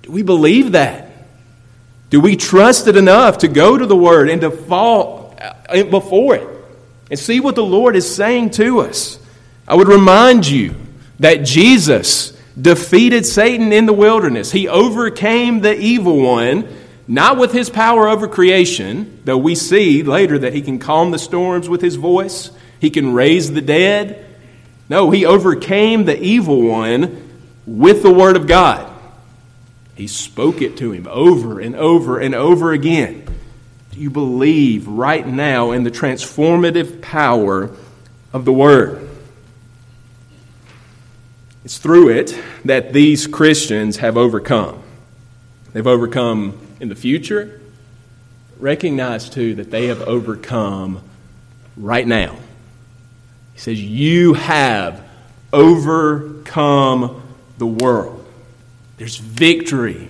Do 0.00 0.10
we 0.10 0.22
believe 0.22 0.72
that? 0.72 1.10
Do 2.08 2.22
we 2.22 2.36
trust 2.36 2.86
it 2.86 2.96
enough 2.96 3.38
to 3.38 3.48
go 3.48 3.76
to 3.76 3.84
the 3.84 3.96
Word 3.96 4.30
and 4.30 4.40
to 4.40 4.50
fall 4.50 5.36
uh, 5.38 5.82
before 5.84 6.36
it 6.36 6.48
and 7.10 7.18
see 7.18 7.38
what 7.38 7.54
the 7.54 7.64
Lord 7.64 7.96
is 7.96 8.14
saying 8.14 8.50
to 8.52 8.80
us? 8.80 9.18
I 9.68 9.74
would 9.74 9.88
remind 9.88 10.46
you 10.46 10.74
that 11.20 11.44
Jesus 11.44 12.35
defeated 12.60 13.26
Satan 13.26 13.72
in 13.72 13.86
the 13.86 13.92
wilderness. 13.92 14.50
He 14.50 14.68
overcame 14.68 15.60
the 15.60 15.78
evil 15.78 16.20
one, 16.20 16.68
not 17.06 17.38
with 17.38 17.52
his 17.52 17.70
power 17.70 18.08
over 18.08 18.28
creation, 18.28 19.20
though 19.24 19.36
we 19.36 19.54
see 19.54 20.02
later 20.02 20.38
that 20.38 20.54
he 20.54 20.62
can 20.62 20.78
calm 20.78 21.10
the 21.10 21.18
storms 21.18 21.68
with 21.68 21.82
his 21.82 21.96
voice, 21.96 22.50
he 22.80 22.90
can 22.90 23.12
raise 23.12 23.52
the 23.52 23.60
dead. 23.60 24.24
No, 24.88 25.10
he 25.10 25.26
overcame 25.26 26.04
the 26.04 26.20
evil 26.20 26.62
one 26.62 27.22
with 27.66 28.02
the 28.02 28.12
Word 28.12 28.36
of 28.36 28.46
God. 28.46 28.92
He 29.96 30.06
spoke 30.06 30.60
it 30.62 30.76
to 30.78 30.92
him 30.92 31.06
over 31.10 31.58
and 31.58 31.74
over 31.74 32.18
and 32.18 32.34
over 32.34 32.72
again. 32.72 33.26
Do 33.92 34.00
you 34.00 34.10
believe 34.10 34.86
right 34.86 35.26
now 35.26 35.72
in 35.72 35.82
the 35.82 35.90
transformative 35.90 37.00
power 37.00 37.70
of 38.32 38.44
the 38.44 38.52
Word? 38.52 39.05
It's 41.66 41.78
through 41.78 42.10
it 42.10 42.40
that 42.64 42.92
these 42.92 43.26
Christians 43.26 43.96
have 43.96 44.16
overcome. 44.16 44.80
They've 45.72 45.84
overcome 45.84 46.56
in 46.78 46.88
the 46.88 46.94
future. 46.94 47.60
Recognize, 48.60 49.28
too, 49.28 49.56
that 49.56 49.72
they 49.72 49.88
have 49.88 50.00
overcome 50.02 51.02
right 51.76 52.06
now. 52.06 52.36
He 53.54 53.58
says, 53.58 53.82
You 53.82 54.34
have 54.34 55.02
overcome 55.52 57.24
the 57.58 57.66
world. 57.66 58.24
There's 58.96 59.16
victory. 59.16 60.06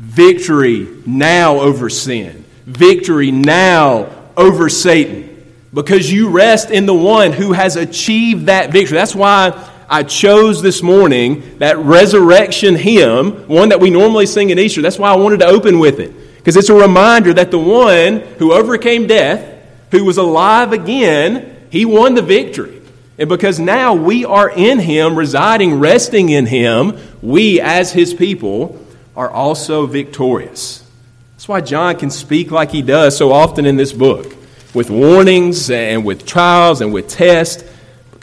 Victory 0.00 0.88
now 1.06 1.60
over 1.60 1.88
sin. 1.88 2.44
Victory 2.66 3.30
now 3.30 4.10
over 4.36 4.68
Satan. 4.68 5.52
Because 5.72 6.10
you 6.10 6.30
rest 6.30 6.72
in 6.72 6.86
the 6.86 6.94
one 6.94 7.30
who 7.30 7.52
has 7.52 7.76
achieved 7.76 8.46
that 8.46 8.72
victory. 8.72 8.96
That's 8.96 9.14
why 9.14 9.70
I 9.88 10.02
chose 10.02 10.62
this 10.62 10.82
morning 10.82 11.58
that 11.58 11.78
resurrection 11.78 12.74
hymn, 12.74 13.46
one 13.48 13.68
that 13.68 13.80
we 13.80 13.90
normally 13.90 14.26
sing 14.26 14.50
at 14.50 14.58
Easter. 14.58 14.82
That's 14.82 14.98
why 14.98 15.10
I 15.10 15.16
wanted 15.16 15.40
to 15.40 15.46
open 15.46 15.78
with 15.78 16.00
it. 16.00 16.12
Because 16.36 16.56
it's 16.56 16.68
a 16.68 16.74
reminder 16.74 17.32
that 17.34 17.50
the 17.50 17.58
one 17.58 18.20
who 18.38 18.52
overcame 18.52 19.06
death, 19.06 19.62
who 19.90 20.04
was 20.04 20.18
alive 20.18 20.72
again, 20.72 21.68
he 21.70 21.84
won 21.84 22.14
the 22.14 22.22
victory. 22.22 22.82
And 23.18 23.28
because 23.28 23.60
now 23.60 23.94
we 23.94 24.24
are 24.24 24.50
in 24.50 24.80
Him, 24.80 25.16
residing, 25.16 25.78
resting 25.78 26.28
in 26.30 26.46
Him, 26.46 26.98
we 27.22 27.60
as 27.60 27.92
His 27.92 28.12
people 28.12 28.84
are 29.16 29.30
also 29.30 29.86
victorious. 29.86 30.84
That's 31.32 31.48
why 31.48 31.60
John 31.60 31.96
can 31.96 32.10
speak 32.10 32.50
like 32.50 32.70
he 32.70 32.82
does 32.82 33.16
so 33.16 33.30
often 33.32 33.66
in 33.66 33.76
this 33.76 33.92
book, 33.92 34.34
with 34.72 34.90
warnings 34.90 35.70
and 35.70 36.04
with 36.04 36.26
trials 36.26 36.80
and 36.80 36.92
with 36.92 37.08
tests, 37.08 37.62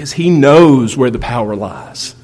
because 0.02 0.14
he 0.14 0.32
knows 0.32 0.98
where 0.98 1.12
the 1.12 1.20
power 1.20 1.56
lies. 1.56 2.16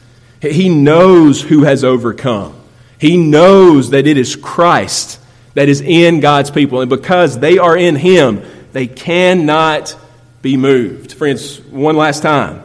He 0.42 0.68
knows 0.68 1.44
who 1.44 1.64
has 1.66 1.84
overcome. 1.84 2.60
He 3.00 3.18
knows 3.18 3.92
that 3.92 4.08
it 4.08 4.18
is 4.18 4.36
Christ 4.36 5.20
that 5.54 5.70
is 5.70 5.82
in 5.82 6.20
God's 6.20 6.50
people. 6.50 6.82
And 6.82 6.90
because 6.90 7.38
they 7.38 7.60
are 7.60 7.78
in 7.78 7.96
Him, 7.96 8.42
they 8.74 8.88
cannot 8.88 9.96
be 10.42 10.58
moved. 10.58 11.14
Friends, 11.14 11.60
one 11.66 11.96
last 11.96 12.24
time. 12.24 12.64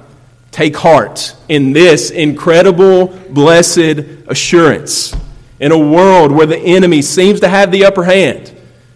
Take 0.51 0.77
heart 0.77 1.37
in 1.47 1.75
this 1.75 2.11
incredible, 2.11 3.09
blessed 3.09 3.99
assurance. 4.29 5.15
In 5.61 5.73
a 5.73 5.79
world 5.79 6.33
where 6.33 6.47
the 6.47 6.57
enemy 6.57 7.03
seems 7.03 7.41
to 7.41 7.51
have 7.51 7.71
the 7.71 7.85
upper 7.85 8.05
hand, 8.05 8.51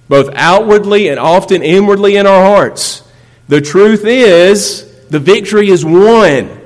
both 0.09 0.31
outwardly 0.35 1.11
and 1.11 1.20
often 1.20 1.62
inwardly 1.62 2.16
in 2.16 2.26
our 2.26 2.42
hearts, 2.42 3.02
the 3.48 3.61
truth 3.61 4.07
is 4.07 4.86
the 5.10 5.20
victory 5.20 5.68
is 5.68 5.84
won. 5.84 6.60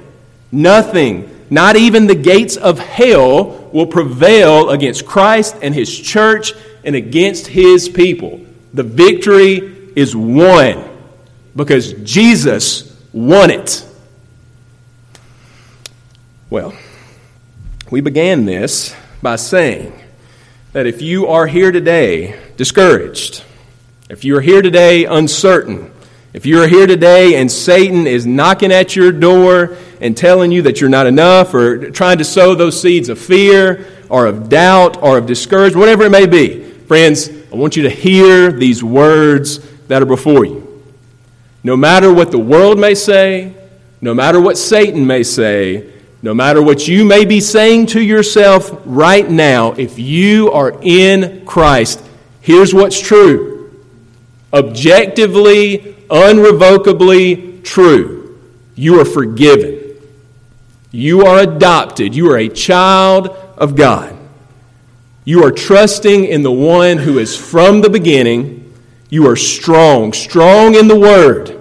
Nothing, 0.53 1.47
not 1.51 1.77
even 1.77 2.07
the 2.07 2.15
gates 2.15 2.57
of 2.57 2.79
hell, 2.79 3.69
will 3.73 3.87
prevail 3.87 4.71
against 4.71 5.07
Christ 5.07 5.57
and 5.63 5.75
his 5.75 5.97
church 5.97 6.55
and 6.85 6.97
against 6.97 7.47
his 7.47 7.89
people. 7.89 8.45
The 8.75 8.83
victory 8.83 9.93
is 9.97 10.15
won 10.15 10.99
because 11.55 11.93
Jesus 12.05 12.97
won 13.13 13.51
it. 13.51 13.87
Well, 16.49 16.75
we 17.91 18.01
began 18.01 18.45
this 18.45 18.95
by 19.23 19.37
saying 19.37 19.93
that 20.73 20.87
if 20.87 21.03
you 21.03 21.27
are 21.27 21.47
here 21.47 21.73
today 21.73 22.41
discouraged, 22.57 23.45
if 24.09 24.25
you 24.25 24.37
are 24.37 24.41
here 24.41 24.63
today 24.63 25.05
uncertain, 25.05 25.93
if 26.33 26.47
you 26.47 26.63
are 26.63 26.69
here 26.69 26.87
today 26.87 27.41
and 27.41 27.51
Satan 27.51 28.07
is 28.07 28.25
knocking 28.25 28.71
at 28.71 28.95
your 28.95 29.11
door 29.11 29.77
and 30.01 30.17
telling 30.17 30.53
you 30.53 30.63
that 30.63 30.81
you're 30.81 30.91
not 30.91 31.07
enough 31.07 31.53
or 31.55 31.91
trying 31.91 32.19
to 32.19 32.25
sow 32.25 32.55
those 32.55 32.81
seeds 32.81 33.09
of 33.09 33.19
fear 33.19 33.87
or 34.09 34.27
of 34.27 34.49
doubt 34.49 35.03
or 35.03 35.19
of 35.19 35.27
discouragement, 35.27 35.81
whatever 35.81 36.05
it 36.05 36.11
may 36.11 36.27
be, 36.27 36.63
friends, 36.63 37.29
I 37.53 37.57
want 37.57 37.77
you 37.77 37.83
to 37.83 37.91
hear 37.91 38.53
these 38.53 38.83
words 38.83 39.59
that 39.89 40.03
are 40.03 40.07
before 40.07 40.45
you. 40.45 40.85
No 41.65 41.77
matter 41.77 42.13
what 42.13 42.31
the 42.31 42.39
world 42.39 42.79
may 42.79 42.95
say, 42.95 43.55
no 44.01 44.15
matter 44.15 44.41
what 44.41 44.57
Satan 44.57 45.07
may 45.07 45.25
say, 45.25 45.93
no 46.23 46.33
matter 46.33 46.63
what 46.63 46.87
you 46.87 47.05
may 47.05 47.25
be 47.25 47.41
saying 47.41 47.87
to 47.87 48.01
yourself 48.01 48.71
right 48.85 49.29
now, 49.29 49.73
if 49.73 49.99
you 49.99 50.53
are 50.53 50.79
in 50.83 51.45
Christ, 51.45 52.01
here's 52.41 52.73
what's 52.73 53.01
true. 53.01 53.85
Objectively, 54.53 55.97
unrevocably 56.11 57.63
true. 57.63 58.39
You 58.75 59.01
are 59.01 59.05
forgiven. 59.05 59.97
You 60.91 61.27
are 61.27 61.41
adopted. 61.41 62.15
You 62.15 62.33
are 62.33 62.39
a 62.39 62.49
child 62.49 63.29
of 63.57 63.77
God. 63.77 64.17
You 65.25 65.45
are 65.45 65.53
trusting 65.53 66.25
in 66.25 66.43
the 66.43 66.51
one 66.51 66.99
who 66.99 67.19
is 67.19 67.37
from 67.37 67.83
the 67.83 67.91
beginning. 67.91 68.75
You 69.11 69.29
are 69.29 69.37
strong, 69.37 70.13
strong 70.13 70.75
in 70.75 70.89
the 70.89 70.99
Word. 70.99 71.57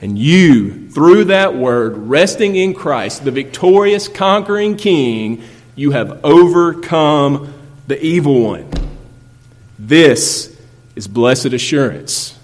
And 0.00 0.18
you, 0.18 0.88
through 0.90 1.24
that 1.24 1.54
Word, 1.54 1.96
resting 1.96 2.56
in 2.56 2.74
Christ, 2.74 3.24
the 3.24 3.30
victorious, 3.30 4.08
conquering 4.08 4.76
King, 4.76 5.42
You 5.76 5.92
have 5.92 6.24
overcome 6.24 7.54
the 7.86 8.04
evil 8.04 8.42
one. 8.42 8.68
This 9.78 10.56
is 10.96 11.06
blessed 11.06 11.46
assurance. 11.46 12.37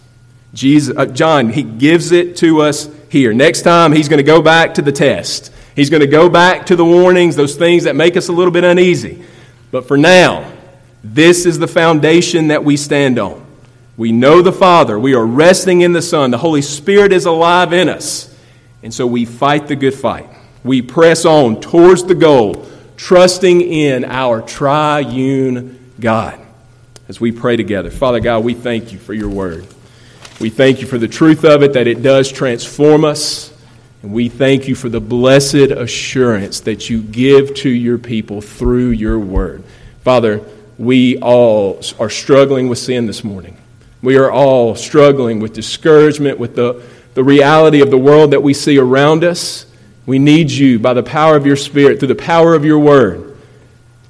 Jesus, 0.54 0.96
uh, 0.96 1.06
John, 1.06 1.50
he 1.50 1.62
gives 1.62 2.12
it 2.12 2.36
to 2.38 2.62
us 2.62 2.88
here. 3.10 3.34
Next 3.34 3.62
time, 3.62 3.92
he's 3.92 4.08
going 4.08 4.18
to 4.18 4.24
go 4.24 4.40
back 4.40 4.74
to 4.74 4.82
the 4.82 4.92
test. 4.92 5.52
He's 5.74 5.90
going 5.90 6.00
to 6.00 6.06
go 6.06 6.28
back 6.28 6.66
to 6.66 6.76
the 6.76 6.84
warnings, 6.84 7.34
those 7.36 7.56
things 7.56 7.84
that 7.84 7.96
make 7.96 8.16
us 8.16 8.28
a 8.28 8.32
little 8.32 8.52
bit 8.52 8.62
uneasy. 8.62 9.24
But 9.72 9.88
for 9.88 9.96
now, 9.96 10.50
this 11.02 11.44
is 11.44 11.58
the 11.58 11.66
foundation 11.66 12.48
that 12.48 12.64
we 12.64 12.76
stand 12.76 13.18
on. 13.18 13.44
We 13.96 14.12
know 14.12 14.40
the 14.40 14.52
Father. 14.52 14.98
We 14.98 15.14
are 15.14 15.26
resting 15.26 15.80
in 15.80 15.92
the 15.92 16.02
Son. 16.02 16.30
The 16.30 16.38
Holy 16.38 16.62
Spirit 16.62 17.12
is 17.12 17.26
alive 17.26 17.72
in 17.72 17.88
us. 17.88 18.32
And 18.82 18.94
so 18.94 19.06
we 19.06 19.24
fight 19.24 19.66
the 19.66 19.76
good 19.76 19.94
fight. 19.94 20.28
We 20.62 20.82
press 20.82 21.24
on 21.24 21.60
towards 21.60 22.04
the 22.04 22.14
goal, 22.14 22.66
trusting 22.96 23.60
in 23.60 24.04
our 24.04 24.40
triune 24.40 25.92
God. 25.98 26.40
As 27.08 27.20
we 27.20 27.32
pray 27.32 27.56
together, 27.56 27.90
Father 27.90 28.20
God, 28.20 28.44
we 28.44 28.54
thank 28.54 28.92
you 28.92 28.98
for 28.98 29.12
your 29.12 29.28
word. 29.28 29.66
We 30.44 30.50
thank 30.50 30.82
you 30.82 30.86
for 30.86 30.98
the 30.98 31.08
truth 31.08 31.42
of 31.42 31.62
it, 31.62 31.72
that 31.72 31.86
it 31.86 32.02
does 32.02 32.30
transform 32.30 33.02
us. 33.02 33.50
And 34.02 34.12
we 34.12 34.28
thank 34.28 34.68
you 34.68 34.74
for 34.74 34.90
the 34.90 35.00
blessed 35.00 35.70
assurance 35.70 36.60
that 36.60 36.90
you 36.90 37.00
give 37.00 37.54
to 37.54 37.70
your 37.70 37.96
people 37.96 38.42
through 38.42 38.90
your 38.90 39.18
word. 39.18 39.64
Father, 40.02 40.42
we 40.76 41.16
all 41.16 41.80
are 41.98 42.10
struggling 42.10 42.68
with 42.68 42.76
sin 42.76 43.06
this 43.06 43.24
morning. 43.24 43.56
We 44.02 44.18
are 44.18 44.30
all 44.30 44.74
struggling 44.74 45.40
with 45.40 45.54
discouragement, 45.54 46.38
with 46.38 46.56
the, 46.56 46.82
the 47.14 47.24
reality 47.24 47.80
of 47.80 47.90
the 47.90 47.96
world 47.96 48.32
that 48.32 48.42
we 48.42 48.52
see 48.52 48.76
around 48.76 49.24
us. 49.24 49.64
We 50.04 50.18
need 50.18 50.50
you 50.50 50.78
by 50.78 50.92
the 50.92 51.02
power 51.02 51.36
of 51.36 51.46
your 51.46 51.56
Spirit, 51.56 52.00
through 52.00 52.08
the 52.08 52.14
power 52.16 52.54
of 52.54 52.66
your 52.66 52.80
word, 52.80 53.34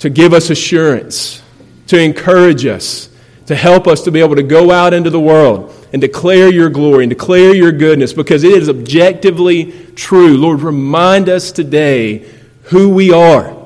to 0.00 0.10
give 0.10 0.32
us 0.32 0.50
assurance, 0.50 1.40
to 1.86 1.96
encourage 1.96 2.66
us, 2.66 3.08
to 3.46 3.54
help 3.54 3.86
us 3.86 4.02
to 4.02 4.10
be 4.10 4.18
able 4.18 4.34
to 4.34 4.42
go 4.42 4.72
out 4.72 4.92
into 4.92 5.10
the 5.10 5.20
world 5.20 5.72
and 5.94 6.00
declare 6.00 6.52
your 6.52 6.70
glory 6.70 7.04
and 7.04 7.08
declare 7.08 7.54
your 7.54 7.70
goodness 7.70 8.12
because 8.12 8.42
it 8.42 8.50
is 8.50 8.68
objectively 8.68 9.70
true. 9.94 10.36
Lord, 10.36 10.60
remind 10.60 11.28
us 11.28 11.52
today 11.52 12.28
who 12.64 12.88
we 12.88 13.12
are. 13.12 13.56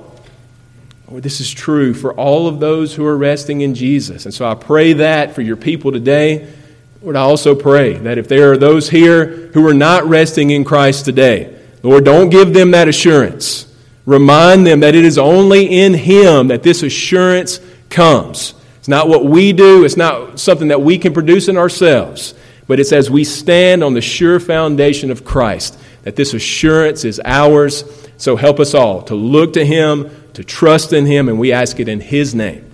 Lord, 1.08 1.22
this 1.22 1.40
is 1.40 1.50
true 1.50 1.94
for 1.94 2.12
all 2.12 2.46
of 2.46 2.60
those 2.60 2.94
who 2.94 3.06
are 3.06 3.16
resting 3.16 3.62
in 3.62 3.74
Jesus. 3.74 4.26
And 4.26 4.34
so 4.34 4.46
I 4.46 4.54
pray 4.56 4.92
that 4.92 5.34
for 5.34 5.40
your 5.40 5.56
people 5.56 5.90
today. 5.90 6.52
Lord, 7.00 7.16
I 7.16 7.22
also 7.22 7.54
pray 7.54 7.94
that 7.94 8.18
if 8.18 8.28
there 8.28 8.52
are 8.52 8.58
those 8.58 8.90
here 8.90 9.24
who 9.54 9.66
are 9.66 9.72
not 9.72 10.04
resting 10.04 10.50
in 10.50 10.64
Christ 10.64 11.06
today, 11.06 11.58
Lord, 11.82 12.04
don't 12.04 12.28
give 12.28 12.52
them 12.52 12.72
that 12.72 12.88
assurance. 12.88 13.74
Remind 14.04 14.66
them 14.66 14.80
that 14.80 14.94
it 14.94 15.06
is 15.06 15.16
only 15.16 15.64
in 15.64 15.94
Him 15.94 16.48
that 16.48 16.62
this 16.62 16.82
assurance 16.82 17.58
comes. 17.88 18.52
It's 18.88 18.90
not 18.90 19.06
what 19.06 19.26
we 19.26 19.52
do, 19.52 19.84
it's 19.84 19.98
not 19.98 20.40
something 20.40 20.68
that 20.68 20.80
we 20.80 20.96
can 20.96 21.12
produce 21.12 21.48
in 21.48 21.58
ourselves, 21.58 22.32
but 22.66 22.80
it's 22.80 22.90
as 22.90 23.10
we 23.10 23.22
stand 23.22 23.84
on 23.84 23.92
the 23.92 24.00
sure 24.00 24.40
foundation 24.40 25.10
of 25.10 25.26
Christ 25.26 25.78
that 26.04 26.16
this 26.16 26.32
assurance 26.32 27.04
is 27.04 27.20
ours. 27.22 27.84
So 28.16 28.34
help 28.36 28.58
us 28.58 28.72
all 28.72 29.02
to 29.02 29.14
look 29.14 29.52
to 29.52 29.66
Him, 29.66 30.10
to 30.32 30.42
trust 30.42 30.94
in 30.94 31.04
Him, 31.04 31.28
and 31.28 31.38
we 31.38 31.52
ask 31.52 31.78
it 31.80 31.86
in 31.86 32.00
His 32.00 32.34
name. 32.34 32.64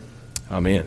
Amen. 0.52 0.86